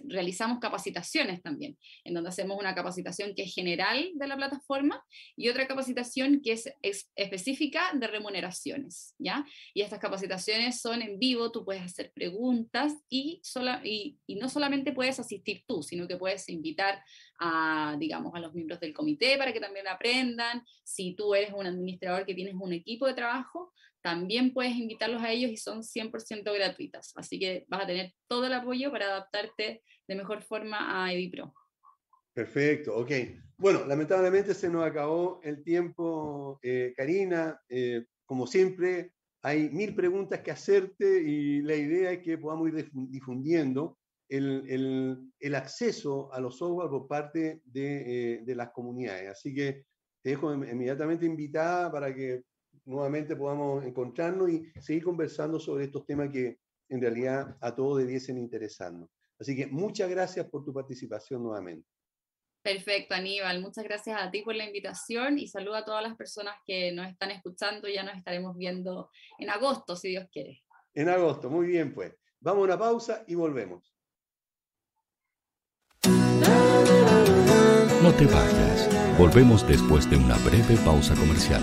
[0.08, 5.02] realizamos capacitaciones también, en donde hacemos una capacitación que es general de la plataforma
[5.36, 9.44] y otra capacitación que es, ex- específica de remuneraciones, ¿ya?
[9.72, 14.48] Y estas capacitaciones son en vivo, tú puedes hacer preguntas y, sola, y, y no
[14.48, 17.02] solamente puedes asistir tú, sino que puedes invitar
[17.38, 20.64] a, digamos, a los miembros del comité para que también aprendan.
[20.84, 25.30] Si tú eres un administrador que tienes un equipo de trabajo, también puedes invitarlos a
[25.30, 27.12] ellos y son 100% gratuitas.
[27.16, 31.52] Así que vas a tener todo el apoyo para adaptarte de mejor forma a EdiPro.
[32.32, 33.10] Perfecto, ok.
[33.58, 37.60] Bueno, lamentablemente se nos acabó el tiempo, eh, Karina.
[37.68, 42.74] Eh, como siempre, hay mil preguntas que hacerte y la idea es que podamos ir
[42.76, 48.70] difu- difundiendo el, el- el acceso a los software por parte de, eh, de las
[48.70, 49.28] comunidades.
[49.30, 49.84] Así que
[50.22, 52.42] te dejo inmediatamente invitada para que
[52.84, 58.38] nuevamente podamos encontrarnos y seguir conversando sobre estos temas que en realidad a todos debiesen
[58.38, 59.08] interesarnos.
[59.38, 61.88] Así que muchas gracias por tu participación nuevamente.
[62.62, 63.62] Perfecto, Aníbal.
[63.62, 67.08] Muchas gracias a ti por la invitación y saludo a todas las personas que nos
[67.08, 67.88] están escuchando.
[67.88, 70.62] Ya nos estaremos viendo en agosto, si Dios quiere.
[70.92, 72.14] En agosto, muy bien pues.
[72.40, 73.94] Vamos a una pausa y volvemos.
[78.02, 79.18] No te vayas.
[79.18, 81.62] Volvemos después de una breve pausa comercial.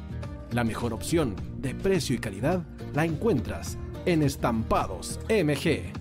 [0.51, 5.93] La mejor opción de precio y calidad la encuentras en Estampados MG.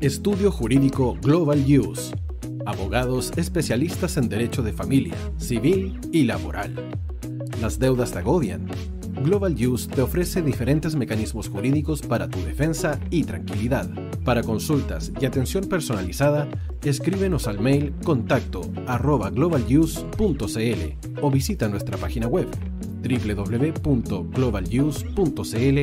[0.00, 2.16] Estudio Jurídico Global Use.
[2.64, 6.74] Abogados especialistas en derecho de familia, civil y laboral.
[7.60, 8.68] Las deudas te agobian.
[9.22, 13.90] Global Use te ofrece diferentes mecanismos jurídicos para tu defensa y tranquilidad.
[14.24, 16.48] Para consultas y atención personalizada,
[16.88, 19.30] escríbenos al mail contacto arroba
[21.20, 22.48] o visita nuestra página web
[23.02, 25.78] www.globaluse.cl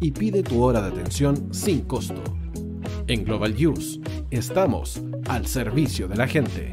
[0.00, 2.22] y pide tu hora de atención sin costo.
[3.06, 6.72] En Global Use estamos al servicio de la gente.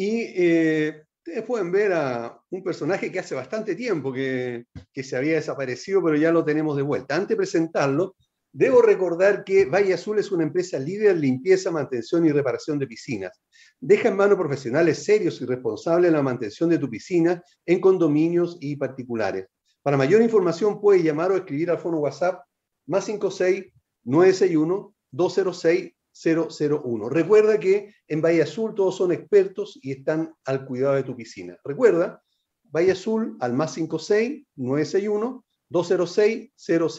[0.00, 5.16] y eh, ustedes pueden ver a un personaje que hace bastante tiempo que, que, se
[5.16, 7.16] había desaparecido, pero ya lo tenemos de vuelta.
[7.16, 8.14] Antes de presentarlo,
[8.52, 12.86] debo recordar que Valle Azul es una empresa líder en limpieza, mantención y reparación de
[12.86, 13.42] piscinas.
[13.80, 18.76] Deja en manos profesionales serios y responsables la mantención de tu piscina en condominios y
[18.76, 19.46] particulares.
[19.82, 22.44] Para mayor información puedes llamar o escribir al fono WhatsApp
[22.86, 23.64] más 56
[24.04, 25.92] 961 206
[26.24, 27.08] 001.
[27.08, 31.56] Recuerda que en Valle Azul todos son expertos y están al cuidado de tu piscina.
[31.64, 32.22] Recuerda,
[32.64, 36.50] Valle Azul al más 56 961 206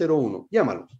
[0.10, 0.48] 001.
[0.52, 0.98] Llámalos.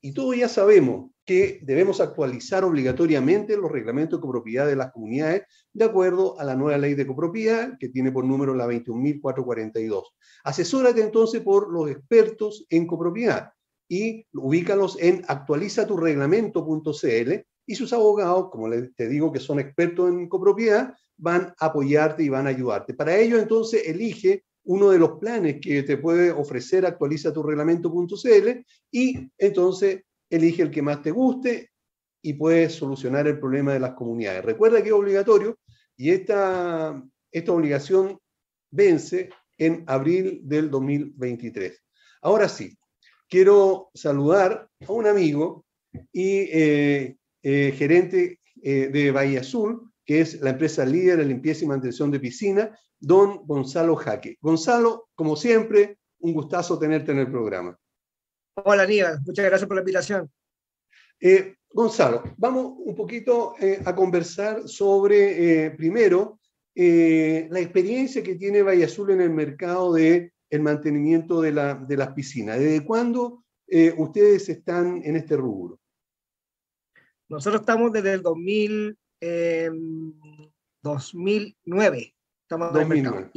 [0.01, 5.43] Y todos ya sabemos que debemos actualizar obligatoriamente los reglamentos de copropiedad de las comunidades
[5.71, 10.03] de acuerdo a la nueva ley de copropiedad que tiene por número la 21.442.
[10.43, 13.53] Asesórate entonces por los expertos en copropiedad
[13.87, 20.93] y ubícalos en actualizatureglamento.cl y sus abogados, como te digo que son expertos en copropiedad,
[21.17, 22.93] van a apoyarte y van a ayudarte.
[22.93, 28.65] Para ello, entonces, elige uno de los planes que te puede ofrecer actualiza tu reglamento.cl
[28.91, 31.71] y entonces elige el que más te guste
[32.21, 34.45] y puedes solucionar el problema de las comunidades.
[34.45, 35.57] Recuerda que es obligatorio
[35.97, 38.19] y esta, esta obligación
[38.69, 41.81] vence en abril del 2023.
[42.21, 42.77] Ahora sí,
[43.27, 45.65] quiero saludar a un amigo
[46.11, 51.65] y eh, eh, gerente eh, de Bahía Azul, que es la empresa líder de limpieza
[51.65, 54.37] y mantención de piscina, don Gonzalo Jaque.
[54.41, 57.75] Gonzalo, como siempre, un gustazo tenerte en el programa.
[58.63, 60.29] Hola, Aníbal, muchas gracias por la invitación.
[61.19, 66.39] Eh, Gonzalo, vamos un poquito a conversar sobre, primero,
[66.75, 71.95] la experiencia que tiene Valle Azul en el mercado de el mantenimiento de, la, de
[71.95, 72.59] las piscinas.
[72.59, 73.45] ¿Desde cuándo
[73.97, 75.80] ustedes están en este rubro?
[77.31, 78.97] Nosotros estamos desde el 2000,
[80.81, 82.13] 2009.
[82.41, 83.31] Estamos 2009.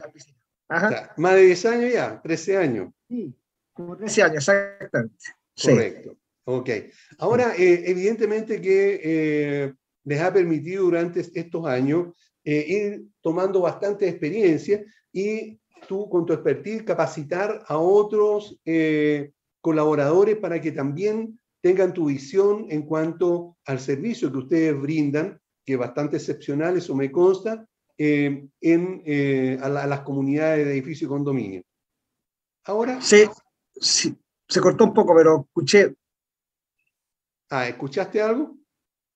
[1.17, 2.93] más de 10 años ya, 13 años.
[3.09, 3.33] Sí,
[3.73, 5.15] como 13 años, exactamente.
[5.63, 6.17] Correcto.
[6.43, 6.71] Ok.
[7.19, 9.73] Ahora, eh, evidentemente que eh,
[10.03, 12.09] les ha permitido durante estos años
[12.43, 18.61] eh, ir tomando bastante experiencia y tú con tu expertise capacitar a otros
[19.61, 25.73] colaboradores para que también tengan tu visión en cuanto al servicio que ustedes brindan, que
[25.73, 28.53] es bastante excepcional, eso me consta, en,
[29.63, 31.63] a, las comunidades de edificio y condominio.
[32.67, 33.01] Ahora...
[33.01, 33.25] Sí,
[33.75, 34.15] sí,
[34.47, 35.95] se cortó un poco, pero escuché
[37.49, 38.59] Ah, ¿escuchaste algo?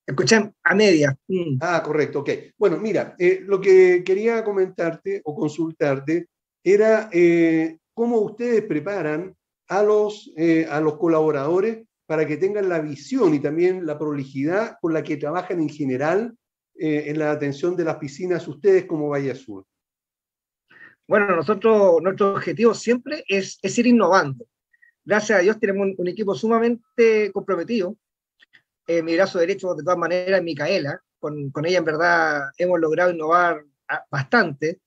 [0.06, 1.14] Escuché a media.
[1.28, 1.58] Mm.
[1.60, 2.30] Ah, correcto, ok.
[2.56, 6.28] Bueno, mira, eh, lo que quería comentarte o consultarte
[6.64, 9.36] era eh, cómo ustedes preparan
[9.68, 14.78] a los, eh, a los colaboradores para que tengan la visión y también la prolijidad
[14.80, 16.34] con la que trabajan en general
[16.80, 19.64] en la atención de las piscinas ustedes como Valle Azul.
[21.08, 24.46] Bueno, nosotros, nuestro objetivo siempre es, ir innovando.
[25.04, 27.96] Gracias a Dios tenemos un equipo sumamente comprometido
[28.88, 32.80] eh, mi brazo derecho de todas maneras es Micaela, con, con, ella en verdad hemos
[32.80, 33.62] logrado innovar
[34.10, 34.80] bastante,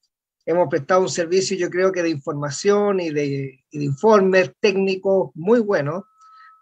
[0.43, 5.59] hemos prestado un servicio yo creo que de información y de, de informes técnicos muy
[5.59, 6.03] buenos,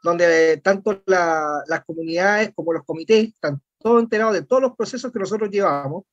[0.03, 5.11] donde tanto la, las comunidades como los comités están todos enterados de todos los procesos
[5.11, 6.03] que nosotros llevamos,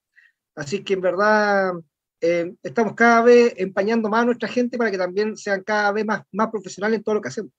[0.54, 1.72] así que en verdad
[2.20, 6.04] eh, estamos cada vez empañando más a nuestra gente para que también sean cada vez
[6.04, 7.52] más, más profesionales en todo lo que hacemos.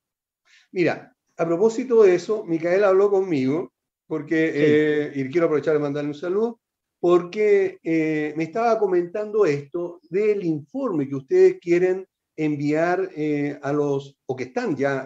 [0.72, 3.72] Mira, a propósito de eso, Micael habló conmigo,
[4.08, 6.60] porque, eh, y quiero aprovechar de mandarle un saludo,
[7.00, 14.18] porque eh, me estaba comentando esto del informe que ustedes quieren enviar eh, a los,
[14.26, 15.06] o que están ya,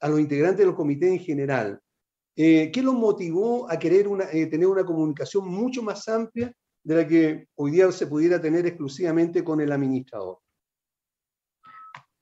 [0.00, 1.80] a los integrantes del comité en general.
[2.36, 7.48] ¿Qué los motivó a querer una, tener una comunicación mucho más amplia de la que
[7.56, 10.38] hoy día se pudiera tener exclusivamente con el administrador?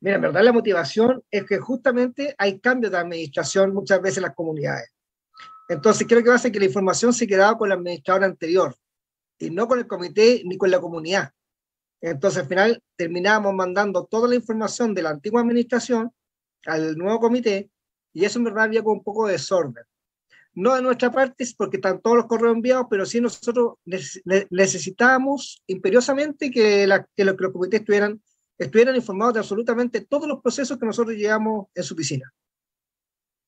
[0.00, 4.22] Mira, en verdad la motivación es que justamente hay cambios de administración muchas veces en
[4.24, 4.90] las comunidades.
[5.68, 8.74] Entonces, creo que va a ser que la información se quedaba con el administrador anterior
[9.38, 11.30] y no con el comité ni con la comunidad.
[12.00, 16.12] Entonces, al final terminábamos mandando toda la información de la antigua administración
[16.66, 17.70] al nuevo comité
[18.12, 19.84] y eso en verdad había como un poco de desorden.
[20.54, 26.50] No de nuestra parte, porque están todos los correos enviados, pero sí nosotros necesitábamos imperiosamente
[26.50, 28.20] que, la, que los comités estuvieran
[28.58, 32.32] estuvieran informados de absolutamente todos los procesos que nosotros llevamos en su piscina.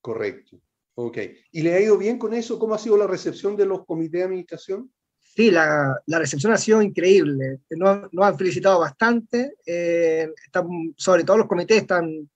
[0.01, 0.61] Correcto.
[0.95, 1.19] Ok.
[1.53, 2.59] ¿Y le ha ido bien con eso?
[2.59, 4.93] ¿Cómo ha sido la recepción de los comités de administración?
[5.19, 7.61] Sí, la, la recepción ha sido increíble.
[7.71, 9.55] Nos, nos han felicitado bastante.
[9.65, 10.67] Eh, están,
[10.97, 12.29] sobre todo los comités están,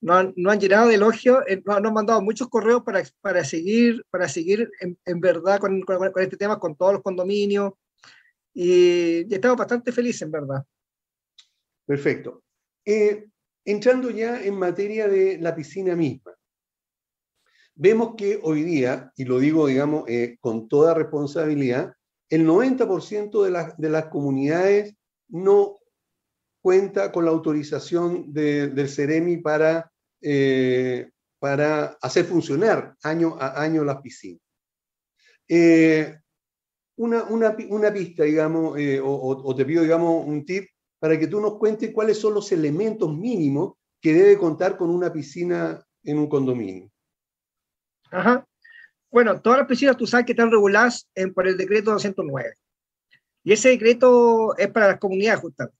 [0.00, 1.42] nos, han, nos han llenado de elogios.
[1.46, 5.82] Eh, nos, han mandado muchos correos para, para seguir, para seguir en, verdad con,
[6.16, 7.72] este tema, con todos los condominios.
[8.54, 10.64] Y, y estamos bastante felices, en verdad.
[11.86, 12.42] Perfecto.
[12.84, 13.28] Eh,
[13.64, 16.34] entrando ya en materia de la piscina misma,
[17.74, 21.94] vemos que hoy día, y lo digo, digamos, eh, con toda responsabilidad,
[22.28, 24.94] el 90% de, de, las comunidades
[25.28, 25.78] no
[26.68, 29.90] cuenta con la autorización del CEREMI para,
[30.20, 31.08] eh,
[31.38, 34.42] para hacer funcionar año a año las piscinas.
[36.98, 41.40] Una, una, una, pista, digamos, o, o, te pido, digamos, un tip para que tú
[41.40, 46.28] nos cuentes cuáles son los elementos mínimos que debe contar con una piscina en un
[46.28, 46.90] condominio.
[48.10, 48.46] Ajá.
[49.10, 52.52] Bueno, todas las piscinas tú sabes que están reguladas por el decreto 209.
[53.42, 55.77] Y ese decreto es para las comunidades justamente.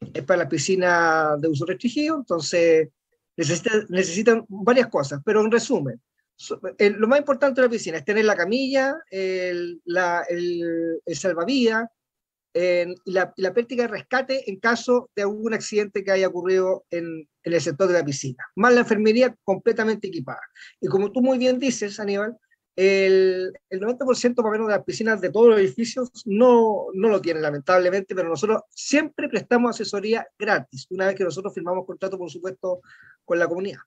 [0.00, 2.88] Es para la piscina de uso restringido, entonces
[3.36, 6.00] necesitan, necesitan varias cosas, pero en resumen,
[6.78, 11.88] lo más importante de la piscina es tener la camilla, el, la, el, salvavidas
[12.54, 17.28] y la, la, práctica de rescate en caso de algún accidente que haya ocurrido en,
[17.42, 20.40] en, el sector de la piscina, más la enfermería completamente equipada.
[20.80, 22.36] Y como tú muy bien dices, Aníbal,
[22.76, 27.08] el, el 90% más o menos de las piscinas de todos los edificios no, no
[27.08, 32.18] lo tienen, lamentablemente, pero nosotros siempre prestamos asesoría gratis, una vez que nosotros firmamos contrato,
[32.18, 32.82] por supuesto,
[33.24, 33.80] con la comunidad.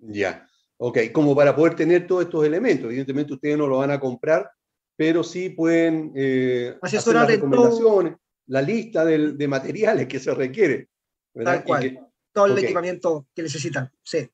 [0.00, 0.46] Ya.
[0.76, 2.86] Ok, como para poder tener todos estos elementos.
[2.86, 4.50] Evidentemente ustedes no lo van a comprar,
[4.96, 10.88] pero sí pueden eh, asesorar hacer las recomendaciones, la lista de, materiales que se requiere.
[11.32, 11.98] Tal cual.
[12.32, 13.90] todo el equipamiento que necesitan.
[14.02, 14.28] Sí.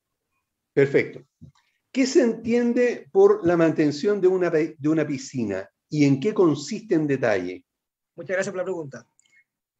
[0.73, 1.23] Perfecto.
[1.91, 6.95] ¿Qué se entiende por la mantención de una, de una piscina y en qué consiste
[6.95, 7.65] en detalle?
[8.15, 9.05] Muchas gracias por la pregunta.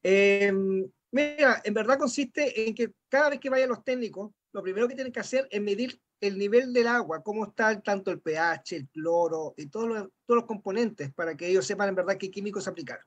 [0.04, 4.90] Em, mira, en verdad consiste en que cada vez que vayan los técnicos, lo primero
[4.90, 8.76] que tienen que hacer es medir el nivel del agua, cómo está tanto el pH,
[8.76, 12.30] el cloro y todos los, todos los componentes para que ellos sepan en verdad qué
[12.30, 13.00] químicos aplicar.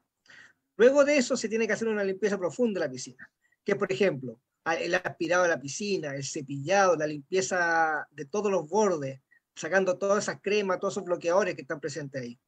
[0.77, 3.31] Luego de eso se tiene que hacer una limpieza profunda de la piscina,
[3.63, 4.41] que por ejemplo,
[4.73, 9.21] el aspirado de la piscina, el cepillado, la limpieza de todos los bordes,
[9.55, 12.39] sacando toda esa crema, todos esos bloqueadores que están presentes ahí.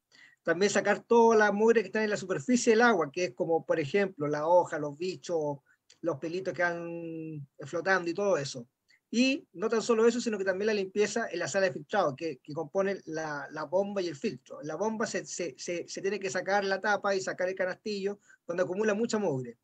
[0.42, 3.66] También sacar toda la mugre que está en la superficie del agua, que es como,
[3.66, 5.58] por ejemplo, la hoja, los bichos,
[6.00, 8.66] los pelitos que van flotando y todo eso.
[9.10, 12.16] Y no tan solo eso, sino que también la limpieza en la sala de filtrado,
[12.16, 14.60] que, que compone la, bomba y el filtro.
[14.62, 18.18] la bomba se, se, se, se, tiene que sacar la tapa y sacar el canastillo
[18.44, 19.58] cuando acumula mucha mugre.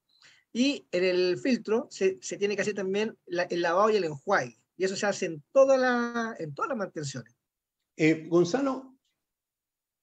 [0.53, 4.59] Y en el filtro se, tiene que hacer también el lavado y el enjuague.
[4.76, 7.34] Y eso se hace en, toda la, en todas las mantenciones.
[7.96, 8.96] Eh, Gonzalo,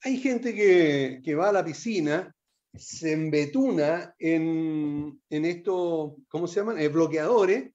[0.01, 2.35] hay gente que, que, va a la piscina,
[2.73, 6.79] se embetuna en, en estos, ¿cómo se llaman?
[6.79, 7.71] Eh, bloqueadores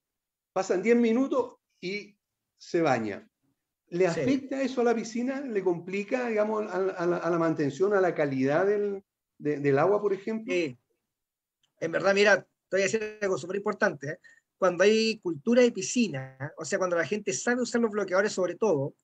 [0.53, 2.17] pasan 10 minutos y
[2.57, 3.29] se baña.
[3.89, 5.41] ¿Le afecta eso a la piscina?
[5.41, 9.03] ¿Le complica, digamos, a, la, mantención, a la calidad del,
[9.37, 10.53] del agua, por ejemplo?
[10.53, 10.79] Sí.
[11.79, 14.07] En verdad, mira, te voy a decir algo súper importante.
[14.09, 14.19] ¿eh?
[14.57, 18.55] Cuando hay cultura de piscina, o sea, cuando la gente sabe usar los bloqueadores sobre
[18.55, 18.95] todo,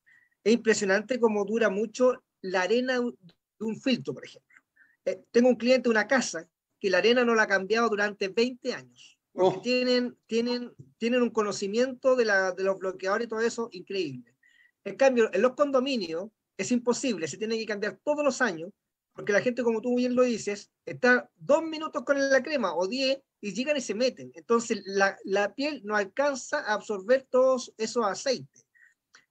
[0.43, 4.61] es impresionante cómo dura mucho la arena de un filtro, por ejemplo.
[5.05, 6.47] Eh, tengo un cliente de una casa
[6.79, 9.17] que la arena no la ha cambiado durante 20 años.
[9.33, 9.61] Oh.
[9.61, 14.35] tienen, tienen, tienen un conocimiento de, la, de los bloqueadores y todo eso increíble.
[14.83, 18.71] En cambio, en los condominios es imposible, se tiene que cambiar todos los años,
[19.13, 22.87] porque la gente, como tú bien lo dices, está dos minutos con la crema o
[22.87, 24.31] diez y llegan y se meten.
[24.35, 28.65] Entonces, la, la piel no alcanza a absorber todos esos aceites.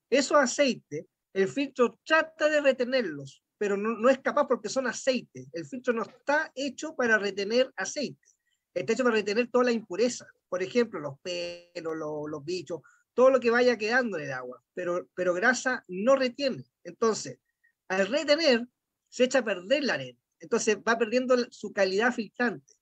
[0.09, 5.47] Esos aceites, el filtro trata de retenerlos, pero no, no es capaz porque son aceites.
[5.53, 8.31] El filtro no está hecho para retener aceite
[8.73, 10.27] está hecho para retener toda la impureza.
[10.49, 12.81] Por ejemplo, los pelos, los, bichos,
[13.13, 14.63] todo lo que vaya quedando en el agua.
[14.73, 16.63] Pero, pero grasa no retiene.
[16.83, 17.39] Entonces,
[17.87, 18.67] al retener,
[19.11, 20.17] se echa a perder la arena.
[20.39, 22.73] Entonces va perdiendo su calidad filtrante.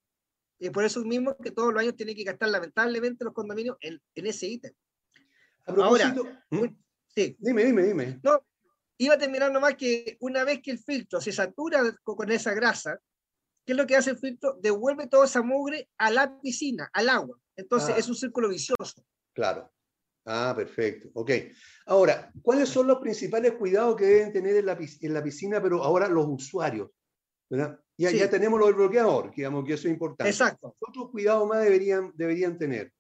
[0.60, 4.00] Y por eso mismo que todos los años tienen que gastar lamentablemente los condominios en,
[4.16, 4.74] ese ítem.
[5.66, 6.16] Ahora,
[6.50, 6.66] ¿Mm?
[7.08, 7.36] sí.
[7.40, 8.20] Dime, dime, dime.
[8.24, 8.46] No,
[8.98, 13.00] iba a terminar nomás que una vez que el filtro se satura con esa grasa,
[13.66, 14.58] ¿qué es lo que hace el filtro?
[14.62, 17.40] Devuelve toda esa mugre a la piscina, al agua.
[17.56, 17.98] Entonces ah.
[17.98, 19.04] es un círculo vicioso.
[19.34, 19.72] Claro.
[20.26, 21.10] Ah, perfecto.
[21.14, 21.32] Ok.
[21.86, 25.84] Ahora, ¿cuáles son los principales cuidados que deben tener en la, en la piscina, pero
[25.84, 26.90] ahora los usuarios?
[27.50, 27.80] ¿verdad?
[27.98, 30.30] Ya, ya tenemos lo del bloqueador, digamos que eso es importante.
[30.30, 30.76] Exacto.
[30.80, 32.94] ¿Qué otros cuidados más deberían, deberían tener?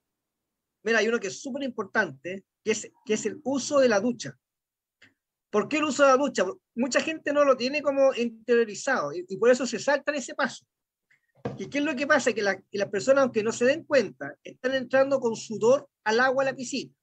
[0.84, 4.00] Mira, hay uno que es súper importante, que es, que es el uso de la
[4.00, 4.38] ducha.
[5.50, 6.46] ¿Por qué el uso de la ducha?
[6.76, 10.66] Mucha gente no lo tiene como interiorizado y, por eso se salta ese paso.
[11.58, 12.34] ¿Y qué es lo que pasa?
[12.34, 16.48] Que, las personas, aunque no se den cuenta, están entrando con sudor al agua a
[16.48, 16.94] la piscina.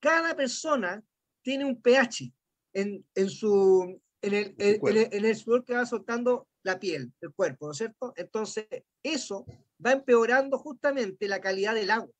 [0.00, 1.02] Cada persona
[1.42, 2.32] tiene un pH
[2.74, 7.66] en, en su, en el, en, el, sudor que va soltando la piel, el cuerpo,
[7.66, 8.12] ¿no es cierto?
[8.16, 8.66] Entonces,
[9.02, 9.46] eso
[9.84, 12.12] va empeorando justamente la calidad del agua.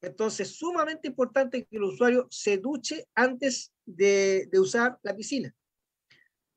[0.00, 5.54] Entonces, sumamente importante que el usuario se duche antes de, usar la piscina.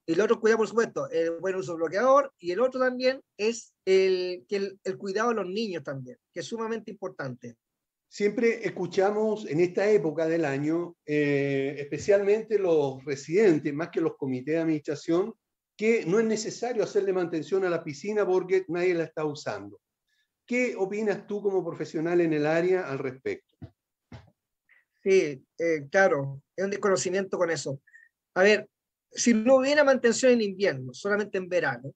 [0.06, 2.34] Y el otro cuidado, por supuesto, el buen uso bloqueador.
[2.40, 6.46] Y el otro también es el, el, el cuidado de los niños también, que es
[6.46, 7.58] sumamente importante.
[8.10, 14.56] Siempre escuchamos en esta época del año, eh, especialmente los residentes, más que los comités
[14.56, 15.34] de administración,
[15.76, 19.80] que no es necesario hacerle mantención a la piscina porque nadie la está usando.
[20.46, 23.58] ¿Qué opinas tú como profesional en el área al respecto?
[25.04, 27.82] Sí, eh, claro, es un desconocimiento con eso.
[28.34, 28.70] A ver,
[29.12, 31.94] si no hubiera mantención en invierno, solamente en verano,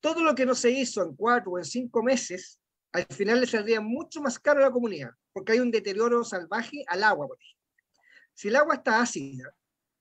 [0.00, 2.60] todo lo que no se hizo en cuatro o en cinco meses,
[3.02, 6.84] al final le saldría mucho más caro a la comunidad, porque hay un deterioro salvaje
[6.86, 7.56] al agua, por ejemplo.
[8.34, 9.54] Si el agua está ácida,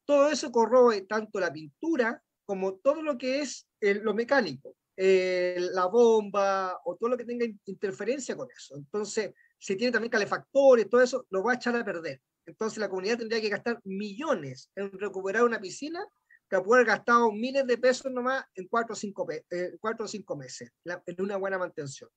[0.05, 6.79] todo eso corroe tanto la pintura como todo lo que es lo mecánico, la bomba
[6.85, 8.75] o todo lo que tenga interferencia con eso.
[8.75, 12.21] Entonces, si tiene también calefactores, todo eso, lo va a echar a perder.
[12.45, 16.05] Entonces, la comunidad tendría que gastar millones en recuperar una piscina
[16.47, 20.07] que puede haber gastado miles de pesos nomás en cuatro o cinco, eh, cuatro o
[20.07, 22.09] cinco meses, en una buena mantención.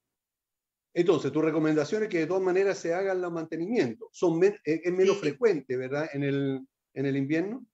[0.95, 4.09] Entonces, tu recomendación es que de todas maneras se hagan los mantenimientos.
[4.13, 6.09] Son eh, es menos frecuente, ¿verdad?
[6.13, 7.65] En el, en el invierno.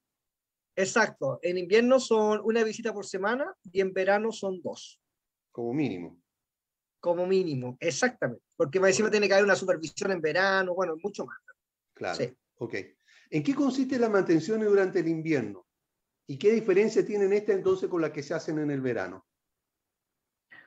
[0.77, 1.39] Exacto.
[1.43, 5.01] En invierno son una visita por semana y en verano son dos.
[5.53, 6.21] Como mínimo.
[7.01, 8.43] Como mínimo, exactamente.
[8.57, 11.39] Porque más encima tiene que haber una supervisión en verano, bueno, mucho más.
[11.95, 12.17] Claro.
[12.17, 12.37] Sí.
[12.57, 12.75] Ok.
[13.31, 15.67] ¿En qué consiste la mantención durante el invierno?
[16.27, 19.27] ¿Y qué diferencia tienen esta entonces con la que se hacen en el verano?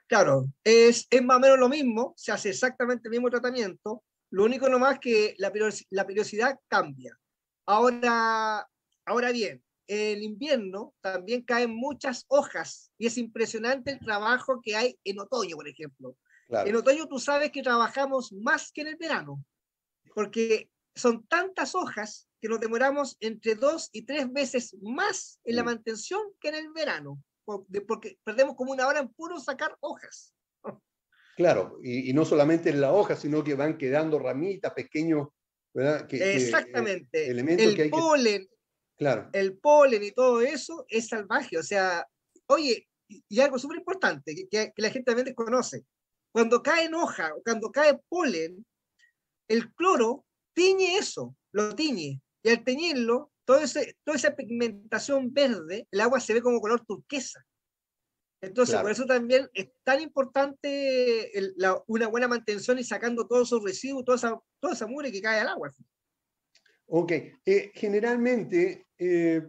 [0.07, 4.45] Claro, es, es más o menos lo mismo, se hace exactamente el mismo tratamiento, lo
[4.45, 5.51] único nomás que la,
[5.89, 7.17] la periodicidad cambia.
[7.65, 8.65] Ahora,
[9.05, 14.99] ahora bien, en invierno también caen muchas hojas y es impresionante el trabajo que hay
[15.03, 16.17] en otoño, por ejemplo.
[16.49, 19.43] En otoño tú sabes que trabajamos más que en el verano,
[20.15, 25.63] porque son tantas hojas que nos demoramos entre dos y tres veces más en la
[25.63, 27.21] mantención que en el verano
[27.87, 30.33] porque perdemos como una hora en puro sacar hojas.
[31.37, 35.27] Claro, y, no solamente en la hoja, sino que van quedando ramitas, pequeños,
[35.71, 36.07] ¿verdad?
[36.07, 37.29] Que, Exactamente.
[37.29, 38.49] el polen,
[38.97, 39.29] claro.
[39.33, 41.59] el polen y todo eso es salvaje.
[41.59, 42.07] O sea,
[42.47, 45.85] oye, y algo súper importante que, la gente también desconoce.
[46.31, 48.65] Cuando cae hoja o cuando cae polen,
[49.47, 52.19] el cloro tiñe eso, lo tiñe.
[52.43, 53.63] Y al teñirlo, toda
[54.15, 57.45] esa pigmentación verde, el agua se ve como color turquesa.
[58.41, 61.31] Entonces, por eso también es tan importante
[61.87, 65.39] una buena mantención y sacando todos esos residuos, toda esa, toda esa mugre que cae
[65.39, 65.73] al agua.
[66.87, 67.11] Ok,
[67.45, 69.41] eh, generalmente eh,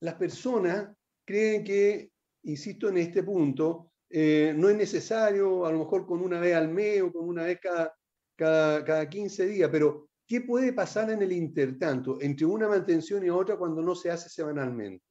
[0.00, 0.94] las personas
[1.24, 2.10] creen que,
[2.42, 6.68] insisto en este punto, eh, no es necesario, a lo mejor con una vez al
[6.68, 7.96] mes o con una vez cada,
[8.36, 13.30] cada, cada 15 días, pero ¿Qué puede pasar en el intertanto entre una mantención y
[13.30, 15.04] otra cuando no se hace semanalmente?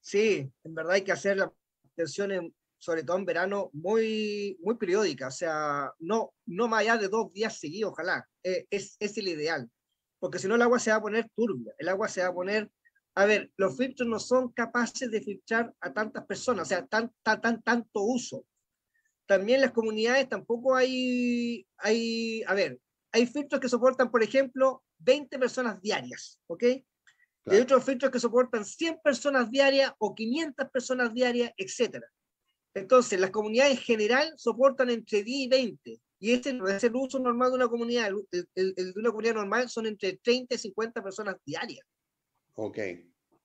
[0.00, 1.52] Sí, en verdad hay que hacer la
[1.84, 7.08] mantención, sobre todo en verano, muy, muy periódica, o sea, no, no más allá de
[7.08, 9.70] dos días seguidos, ojalá, eh, es, es el ideal,
[10.18, 12.34] porque si no el agua se va a poner turbia, el agua se va a
[12.34, 12.70] poner
[13.14, 17.12] a ver, los filtros no son capaces de filtrar a tantas personas, o sea, tan,
[17.22, 18.46] tan, tan, tanto uso.
[19.26, 22.80] También las comunidades tampoco hay, hay, a ver,
[23.12, 26.62] hay filtros que soportan, por ejemplo, 20 personas diarias, ¿ok?
[27.46, 32.04] Y hay otros filtros que soportan 100 personas diarias o 500 personas diarias, etc.
[32.74, 36.00] Entonces, las comunidades en general soportan entre 10 y 20.
[36.22, 38.10] Y este no es el uso normal de una comunidad.
[38.54, 41.84] El, de una comunidad normal son entre 30 y 50 personas diarias.
[42.54, 42.78] Ok,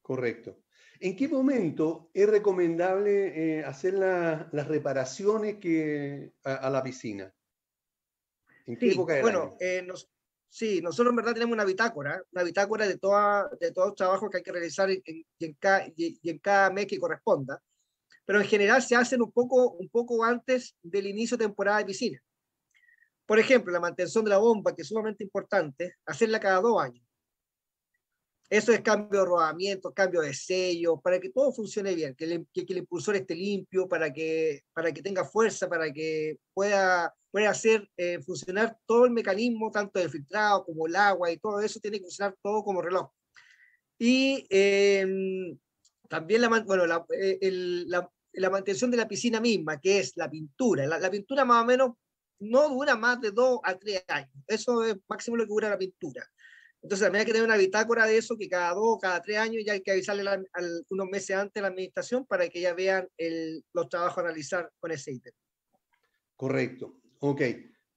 [0.01, 0.59] correcto.
[0.99, 7.33] ¿En qué momento es recomendable eh, hacer las reparaciones que, a la piscina?
[8.65, 9.85] ¿En qué sí, época Bueno, eh,
[10.49, 14.29] sí, nosotros en verdad tenemos una bitácora, una bitácora de, toda, de todos los trabajos
[14.29, 15.01] que hay que realizar en,
[15.39, 17.61] en, cada, y, en cada mes que corresponda,
[18.25, 21.85] pero en general se hacen un poco, un poco antes del inicio de temporada de
[21.85, 22.19] piscina.
[23.25, 27.04] Por ejemplo, la mantención de la bomba, que es sumamente importante, hacerla cada dos años.
[28.49, 32.47] Eso es cambio de rodamiento, cambio de sello, para que todo funcione bien, que el,
[32.53, 37.49] que, el impulsor esté limpio, para que, para que tenga fuerza, para que pueda, pueda
[37.49, 41.79] hacer eh, funcionar todo el mecanismo, tanto del filtrado como el agua y todo eso,
[41.79, 43.09] tiene que funcionar todo como reloj.
[43.97, 45.57] Y em,
[46.07, 47.39] también la, bueno, la, eh,
[47.87, 50.85] la, la, mantención de la piscina misma, que es la pintura.
[50.85, 51.91] La, la pintura más o menos
[52.39, 54.29] no dura más de dos a tres años.
[54.47, 56.29] Eso es máximo lo que dura la pintura
[56.85, 59.63] entonces también hay que tener una bitácora de eso, que cada dos, cada tres años
[59.65, 60.23] ya hay que avisarle
[60.91, 63.07] unos meses antes a la administración para que ya vean
[63.73, 65.33] los trabajos a realizar con ese ítem.
[66.35, 67.01] Correcto.
[67.21, 67.41] Ok.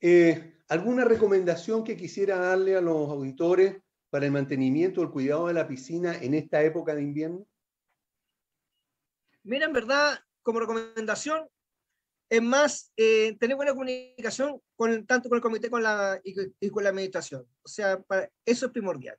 [0.01, 3.77] Eh, ¿Alguna recomendación que quisiera darle a los auditores
[4.09, 7.47] para el mantenimiento o el cuidado de la piscina en esta época de invierno?
[9.43, 11.47] Mira, en verdad, como recomendación,
[12.31, 16.85] es más eh, tener buena comunicación con, tanto con el comité con la, y, con
[16.85, 17.47] la administración.
[17.63, 18.03] O sea,
[18.45, 19.17] eso es primordial.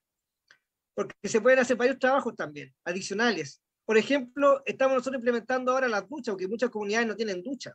[0.93, 3.61] Porque se pueden hacer varios trabajos también, adicionales.
[3.85, 7.73] Por ejemplo, estamos nosotros implementando ahora las duchas, porque muchas comunidades no tienen ducha.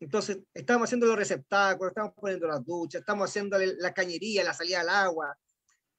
[0.00, 4.80] Entonces, estamos haciendo los receptáculos, estamos poniendo las duchas, estamos haciendo la cañería, la salida
[4.80, 5.38] al agua,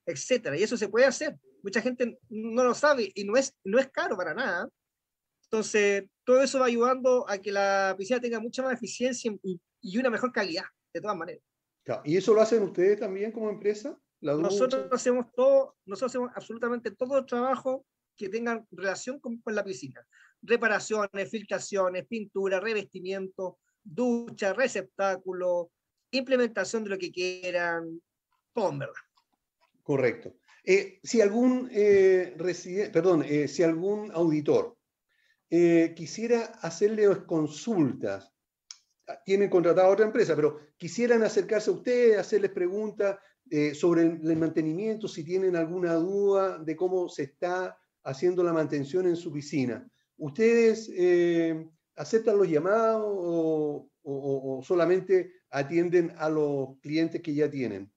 [0.06, 0.58] etcétera.
[0.58, 1.38] Y eso se puede hacer.
[1.64, 4.70] Mucha gente no lo sabe y no es, no es caro para nada.
[5.44, 10.10] Entonces, todo eso va ayudando a que la piscina tenga mucha más eficiencia y, una
[10.10, 11.42] mejor calidad, de todas maneras.
[12.04, 13.98] ¿Y eso lo hacen ustedes también como empresa?
[14.20, 17.86] nosotros hacemos todo, nosotros hacemos absolutamente todo el trabajo
[18.18, 20.06] que tengan relación con, la piscina.
[20.42, 25.72] Reparaciones, filtraciones, pintura, revestimiento, ducha, receptáculo,
[26.12, 28.02] implementación de lo que quieran,
[28.54, 29.02] todo en verdad.
[29.82, 30.34] Correcto.
[30.66, 32.36] Eh, si algún eh,
[32.92, 34.77] perdón, eh, si algún auditor
[35.50, 38.34] quisiera hacerle consultas,
[39.26, 43.18] tienen contratado a otra empresa, pero quisieran acercarse a ustedes, hacerles preguntas
[43.74, 49.16] sobre el, mantenimiento, si tienen alguna duda de cómo se está haciendo la mantención en
[49.16, 50.92] su piscina, ¿ustedes
[51.96, 53.06] aceptan los llamados
[54.04, 57.90] o solamente atienden a los clientes que ya tienen?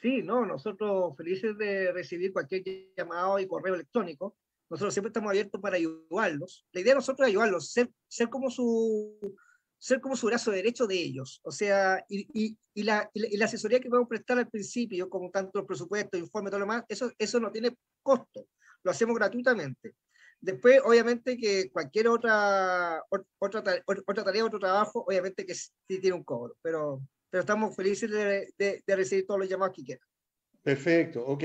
[0.00, 2.62] Sí, no, nosotros felices de recibir cualquier
[2.96, 4.36] llamado y correo electrónico.
[4.68, 6.66] Nosotros siempre estamos abiertos para ayudarlos.
[6.72, 9.36] La idea de nosotros es ayudarlos, ser, ser como su
[9.78, 11.40] ser como su brazo derecho de ellos.
[11.44, 15.30] O sea, y, y, y, la, y, la, asesoría que podemos prestar al principio, como
[15.30, 18.48] tanto el presupuesto, informe, todo lo demás, eso, eso no tiene costo.
[18.82, 19.94] Lo hacemos gratuitamente.
[20.40, 26.24] Después, obviamente, que cualquier otra, otra, otra tarea, otro trabajo, obviamente que sí tiene un
[26.24, 30.06] cobro, pero pero estamos felices de, recibir todos los llamados que quieran.
[30.62, 31.44] Perfecto, ok.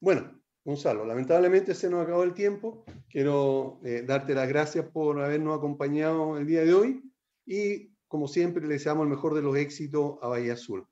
[0.00, 2.84] Bueno, Gonzalo, lamentablemente se nos acabó el tiempo.
[3.08, 7.02] Quiero eh, darte las gracias por habernos acompañado el día de hoy
[7.44, 10.86] y, como siempre, le deseamos el mejor de los éxitos a Bahía Azul.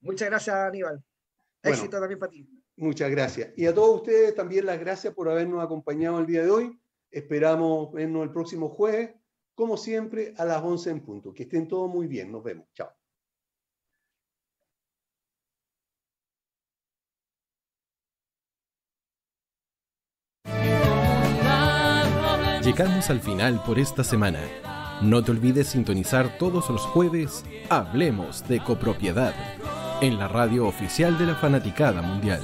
[0.00, 1.02] Muchas gracias, Aníbal.
[1.62, 2.48] Éxito también para ti.
[2.76, 3.52] Muchas gracias.
[3.56, 6.80] Y a todos ustedes también las gracias por habernos acompañado el día de hoy.
[7.10, 9.14] Esperamos vernos el próximo jueves,
[9.54, 11.32] como siempre, a las 11 en punto.
[11.32, 12.32] Que estén todos muy bien.
[12.32, 12.66] Nos vemos.
[12.74, 12.90] Chao.
[22.64, 24.38] Llegamos al final por esta semana.
[25.00, 29.34] No te olvides sintonizar todos los jueves Hablemos de copropiedad
[30.00, 32.40] en la radio oficial de la Fanaticada Mundial.